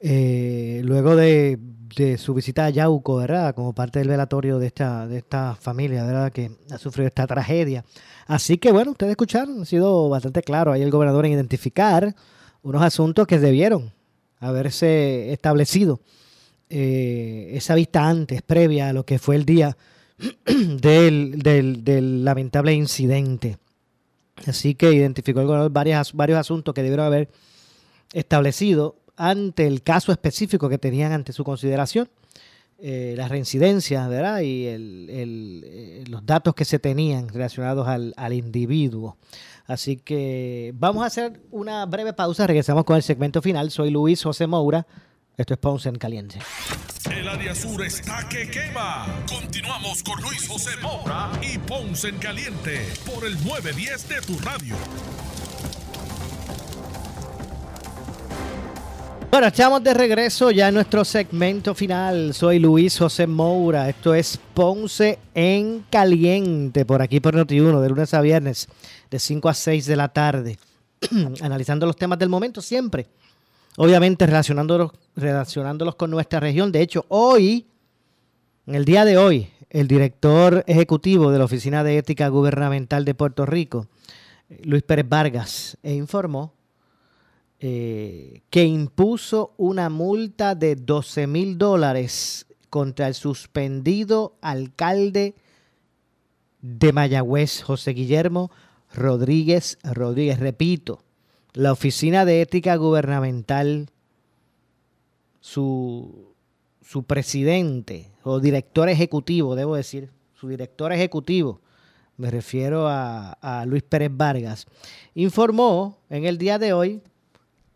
eh, 0.00 0.80
luego 0.84 1.16
de, 1.16 1.58
de 1.96 2.18
su 2.18 2.34
visita 2.34 2.66
a 2.66 2.70
Yauco, 2.70 3.16
¿verdad? 3.16 3.54
Como 3.54 3.72
parte 3.72 3.98
del 3.98 4.08
velatorio 4.08 4.58
de 4.58 4.66
esta, 4.66 5.06
de 5.06 5.18
esta 5.18 5.54
familia, 5.54 6.04
¿verdad? 6.04 6.32
Que 6.32 6.50
ha 6.70 6.78
sufrido 6.78 7.08
esta 7.08 7.26
tragedia. 7.26 7.84
Así 8.26 8.58
que, 8.58 8.72
bueno, 8.72 8.90
ustedes 8.90 9.12
escucharon, 9.12 9.62
ha 9.62 9.64
sido 9.64 10.08
bastante 10.08 10.42
claro 10.42 10.72
ahí 10.72 10.82
el 10.82 10.90
gobernador 10.90 11.24
en 11.26 11.32
identificar 11.32 12.14
unos 12.62 12.82
asuntos 12.82 13.26
que 13.26 13.38
debieron 13.38 13.92
haberse 14.40 15.32
establecido 15.32 16.00
eh, 16.68 17.52
esa 17.54 17.74
vista 17.74 18.08
antes, 18.08 18.42
previa 18.42 18.88
a 18.88 18.92
lo 18.92 19.06
que 19.06 19.18
fue 19.18 19.36
el 19.36 19.44
día 19.44 19.76
del, 20.46 21.38
del- 21.42 22.24
lamentable 22.24 22.72
incidente. 22.72 23.58
Así 24.46 24.74
que 24.74 24.92
identificó 24.92 25.40
el 25.40 25.46
gobernador 25.46 25.72
varios 25.72 26.38
asuntos 26.38 26.74
que 26.74 26.82
debieron 26.82 27.06
haber 27.06 27.28
establecido 28.12 28.96
ante 29.16 29.66
el 29.66 29.82
caso 29.82 30.12
específico 30.12 30.68
que 30.68 30.78
tenían 30.78 31.12
ante 31.12 31.32
su 31.32 31.42
consideración, 31.42 32.08
eh, 32.78 33.14
las 33.16 33.30
reincidencias, 33.30 34.06
¿verdad? 34.08 34.40
Y 34.40 34.66
el- 34.66 35.08
el, 35.10 35.64
eh, 35.66 36.04
los 36.08 36.24
datos 36.26 36.54
que 36.54 36.66
se 36.66 36.78
tenían 36.78 37.28
relacionados 37.28 37.88
al, 37.88 38.12
al 38.16 38.32
individuo. 38.34 39.16
Así 39.66 39.96
que 39.96 40.72
vamos 40.78 41.02
a 41.02 41.06
hacer 41.06 41.40
una 41.50 41.86
breve 41.86 42.12
pausa, 42.12 42.46
regresamos 42.46 42.84
con 42.84 42.96
el 42.96 43.02
segmento 43.02 43.40
final. 43.42 43.70
Soy 43.70 43.90
Luis 43.90 44.22
José 44.22 44.46
Moura, 44.46 44.86
esto 45.36 45.54
es 45.54 45.60
Ponce 45.60 45.88
en 45.88 45.96
Caliente. 45.96 46.38
El 47.10 47.28
área 47.28 47.54
sur 47.54 47.84
está 47.84 48.26
que 48.28 48.50
quema. 48.50 49.06
Continuamos 49.28 50.02
con 50.02 50.20
Luis 50.22 50.48
José 50.48 50.70
Moura 50.82 51.30
y 51.42 51.58
Ponce 51.58 52.08
en 52.08 52.18
Caliente 52.18 52.80
por 53.04 53.24
el 53.26 53.34
910 53.44 54.08
de 54.08 54.20
tu 54.22 54.38
radio. 54.38 54.74
Bueno, 59.30 59.48
estamos 59.48 59.84
de 59.84 59.92
regreso 59.92 60.50
ya 60.50 60.68
en 60.68 60.74
nuestro 60.74 61.04
segmento 61.04 61.74
final. 61.74 62.32
Soy 62.32 62.58
Luis 62.58 62.98
José 62.98 63.26
Moura. 63.26 63.88
Esto 63.90 64.14
es 64.14 64.38
Ponce 64.54 65.18
en 65.34 65.84
Caliente, 65.90 66.86
por 66.86 67.02
aquí 67.02 67.20
por 67.20 67.36
Noti1, 67.36 67.80
de 67.82 67.88
lunes 67.90 68.14
a 68.14 68.22
viernes, 68.22 68.68
de 69.10 69.18
5 69.18 69.48
a 69.50 69.54
6 69.54 69.84
de 69.84 69.96
la 69.96 70.08
tarde. 70.08 70.58
Analizando 71.42 71.84
los 71.84 71.96
temas 71.96 72.18
del 72.18 72.30
momento 72.30 72.62
siempre 72.62 73.08
obviamente 73.76 74.26
relacionándolos, 74.26 74.92
relacionándolos 75.14 75.94
con 75.96 76.10
nuestra 76.10 76.40
región. 76.40 76.72
De 76.72 76.82
hecho, 76.82 77.04
hoy, 77.08 77.66
en 78.66 78.74
el 78.74 78.84
día 78.84 79.04
de 79.04 79.18
hoy, 79.18 79.48
el 79.70 79.88
director 79.88 80.64
ejecutivo 80.66 81.30
de 81.30 81.38
la 81.38 81.44
Oficina 81.44 81.84
de 81.84 81.98
Ética 81.98 82.28
Gubernamental 82.28 83.04
de 83.04 83.14
Puerto 83.14 83.46
Rico, 83.46 83.88
Luis 84.62 84.82
Pérez 84.82 85.08
Vargas, 85.08 85.76
e 85.82 85.94
informó 85.94 86.54
eh, 87.58 88.42
que 88.50 88.64
impuso 88.64 89.54
una 89.56 89.88
multa 89.88 90.54
de 90.54 90.76
12 90.76 91.26
mil 91.26 91.58
dólares 91.58 92.46
contra 92.68 93.08
el 93.08 93.14
suspendido 93.14 94.36
alcalde 94.42 95.34
de 96.60 96.92
Mayagüez, 96.92 97.62
José 97.62 97.92
Guillermo 97.92 98.50
Rodríguez 98.94 99.78
Rodríguez. 99.82 100.38
Repito, 100.38 101.02
la 101.56 101.72
Oficina 101.72 102.26
de 102.26 102.42
Ética 102.42 102.76
Gubernamental, 102.76 103.88
su, 105.40 106.34
su 106.82 107.04
presidente 107.04 108.10
o 108.22 108.40
director 108.40 108.90
ejecutivo, 108.90 109.56
debo 109.56 109.74
decir, 109.74 110.10
su 110.38 110.48
director 110.48 110.92
ejecutivo, 110.92 111.62
me 112.18 112.30
refiero 112.30 112.86
a, 112.88 113.64
Luis 113.66 113.82
Pérez 113.82 114.10
Vargas, 114.12 114.66
informó 115.14 115.96
en 116.10 116.26
el 116.26 116.36
día 116.36 116.58
de 116.58 116.74
hoy 116.74 117.00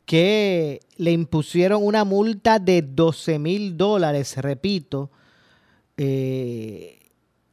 que 0.04 0.80
le 0.98 1.12
impusieron 1.12 1.82
una 1.82 2.04
multa 2.04 2.58
de 2.58 2.82
12 2.82 3.38
mil 3.38 3.78
dólares, 3.78 4.36
repito, 4.36 5.10
eh, 5.96 6.98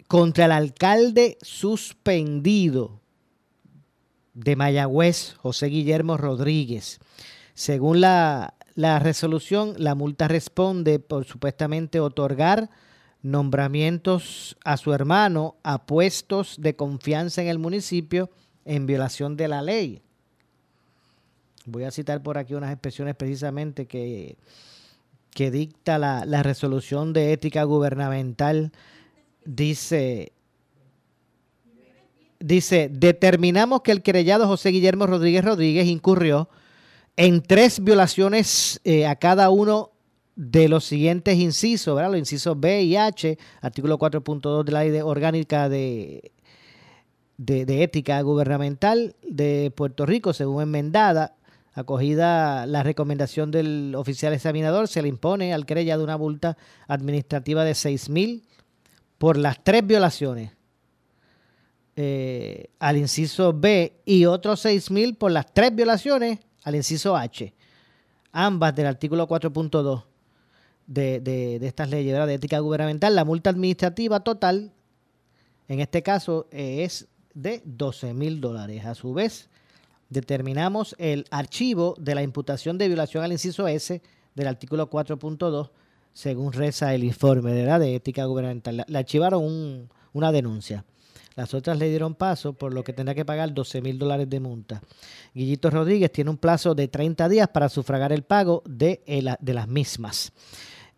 contra 0.10 0.44
el 0.44 0.52
alcalde 0.52 1.38
suspendido 1.42 3.00
de 4.38 4.56
Mayagüez, 4.56 5.34
José 5.38 5.68
Guillermo 5.68 6.16
Rodríguez. 6.16 7.00
Según 7.56 8.02
la, 8.02 8.54
resolución, 8.76 9.74
la 9.78 9.96
multa 9.96 10.28
responde 10.28 11.00
por 11.00 11.26
supuestamente 11.26 12.00
otorgar 12.00 12.70
nombramientos 13.24 14.56
a 14.64 14.78
su 14.78 14.94
hermano 14.94 15.56
a 15.64 15.88
puestos 15.88 16.58
de 16.60 16.76
confianza 16.76 17.42
en 17.42 17.48
el 17.48 17.58
municipio 17.58 18.30
en 18.64 18.86
violación 18.86 19.38
de 19.38 19.48
la 19.48 19.64
ley. 19.64 20.04
Voy 21.66 21.84
a 21.84 21.92
citar 21.92 22.22
por 22.22 22.38
aquí 22.38 22.54
unas 22.54 22.72
expresiones 22.72 23.16
precisamente 23.16 23.88
que, 23.88 24.38
que 25.32 25.50
dicta 25.50 25.98
la, 25.98 26.26
la 26.26 26.44
resolución 26.44 27.12
de 27.12 27.34
ética 27.34 27.64
gubernamental. 27.64 28.72
Dice, 29.46 30.32
dice, 32.40 32.90
determinamos 32.92 33.82
que 33.82 33.92
el 33.92 34.02
querellado 34.02 34.48
José 34.48 34.70
Guillermo 34.70 35.08
Rodríguez 35.08 35.44
Rodríguez 35.44 35.88
incurrió 35.88 36.50
en 37.16 37.42
tres 37.42 37.84
violaciones 37.84 38.80
eh, 38.84 39.08
a 39.08 39.16
cada 39.16 39.50
uno 39.50 39.92
de 40.36 40.70
los 40.70 40.86
siguientes 40.86 41.38
incisos, 41.38 41.96
¿verdad? 41.96 42.12
Los 42.12 42.20
incisos 42.20 42.60
B 42.60 42.84
y 42.84 42.96
H, 42.96 43.38
artículo 43.60 43.98
4.2 43.98 44.64
de 44.64 44.72
la 44.72 44.82
ley 44.82 44.92
de 44.92 45.02
orgánica 45.02 45.68
de, 45.68 46.32
de, 47.38 47.84
ética 47.84 48.22
gubernamental 48.22 49.16
de 49.24 49.72
Puerto 49.76 50.06
Rico, 50.06 50.34
según 50.34 50.62
enmendada, 50.62 51.36
acogida 51.74 52.68
la 52.68 52.84
recomendación 52.84 53.50
del 53.50 53.96
oficial 53.96 54.34
examinador, 54.34 54.88
se 54.88 55.02
le 55.02 55.08
impone 55.08 55.54
al 55.54 55.66
querellado 55.66 56.04
una 56.04 56.18
multa 56.18 56.56
administrativa 56.88 57.64
de 57.64 57.74
6 57.74 58.10
mil 58.10 58.44
por 59.18 59.38
las 59.38 59.64
tres 59.64 59.86
violaciones 59.86 60.57
eh, 62.00 62.70
al 62.78 62.96
inciso 62.96 63.54
B 63.54 64.02
y 64.06 64.26
otros 64.26 64.60
6 64.60 64.92
mil 64.92 65.16
por 65.16 65.32
las 65.32 65.52
tres 65.52 65.74
violaciones 65.76 66.38
al 66.64 66.76
inciso 66.76 67.18
H, 67.18 67.56
ambas 68.32 68.76
del 68.76 68.86
artículo 68.86 69.28
4.2 69.28 70.04
de, 70.86 71.20
de, 71.20 71.56
estas 71.66 71.90
leyes 71.90 72.16
de 72.28 72.34
ética 72.36 72.60
gubernamental. 72.60 73.16
La 73.16 73.26
multa 73.26 73.50
administrativa 73.50 74.20
total, 74.20 74.74
en 75.68 75.80
este 75.80 76.04
caso, 76.04 76.48
es 76.52 77.08
de 77.34 77.64
12 77.66 78.14
mil 78.14 78.42
dólares. 78.42 78.86
A 78.86 78.94
su 78.94 79.16
vez, 79.16 79.50
determinamos 80.10 80.96
el 81.00 81.26
archivo 81.32 81.96
de 81.98 82.14
la 82.14 82.22
imputación 82.22 82.78
de 82.78 82.90
violación 82.90 83.24
al 83.24 83.32
inciso 83.32 83.68
S 83.68 84.04
del 84.36 84.48
artículo 84.48 84.88
4.2, 84.88 85.72
según 86.14 86.54
reza 86.54 86.94
el 86.94 87.04
informe 87.04 87.54
de 87.54 87.96
ética 87.96 88.26
gubernamental. 88.26 88.86
Le 88.88 88.98
archivaron 89.00 89.44
un, 89.44 89.90
una 90.14 90.32
denuncia. 90.32 90.86
Las 91.38 91.54
otras 91.54 91.78
le 91.78 91.88
dieron 91.88 92.16
paso, 92.16 92.54
por 92.54 92.74
lo 92.74 92.84
que 92.84 92.94
tendrá 92.94 93.14
que 93.14 93.24
pagar 93.24 93.54
12 93.54 93.80
mil 93.84 94.00
dólares 94.00 94.28
de 94.28 94.40
multa. 94.40 94.82
Guillito 95.36 95.70
Rodríguez 95.70 96.12
tiene 96.12 96.32
un 96.32 96.38
plazo 96.38 96.74
de 96.74 96.88
30 96.88 97.30
días 97.30 97.48
para 97.50 97.70
sufragar 97.70 98.12
el 98.12 98.24
pago 98.24 98.64
de, 98.66 99.02
de 99.40 99.54
las 99.54 99.68
mismas. 99.68 100.34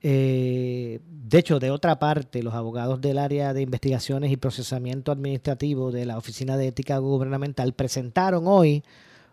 Eh, 0.02 1.02
de 1.04 1.38
hecho, 1.38 1.60
de 1.60 1.72
otra 1.72 2.00
parte, 2.00 2.42
los 2.42 2.54
abogados 2.54 3.02
del 3.02 3.18
área 3.18 3.54
de 3.54 3.64
investigaciones 3.64 4.32
y 4.32 4.38
procesamiento 4.38 5.12
administrativo 5.12 5.92
de 5.92 6.06
la 6.06 6.18
Oficina 6.18 6.56
de 6.56 6.68
Ética 6.68 6.98
Gubernamental 7.00 7.74
presentaron 7.74 8.46
hoy 8.48 8.82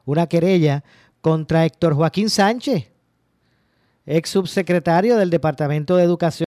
una 0.06 0.26
querella 0.26 0.82
contra 1.20 1.64
Héctor 1.64 1.94
Joaquín 1.94 2.30
Sánchez, 2.30 2.90
ex 4.06 4.28
subsecretario 4.28 5.16
del 5.16 5.30
Departamento 5.30 5.94
de 5.94 6.02
Educación. 6.02 6.46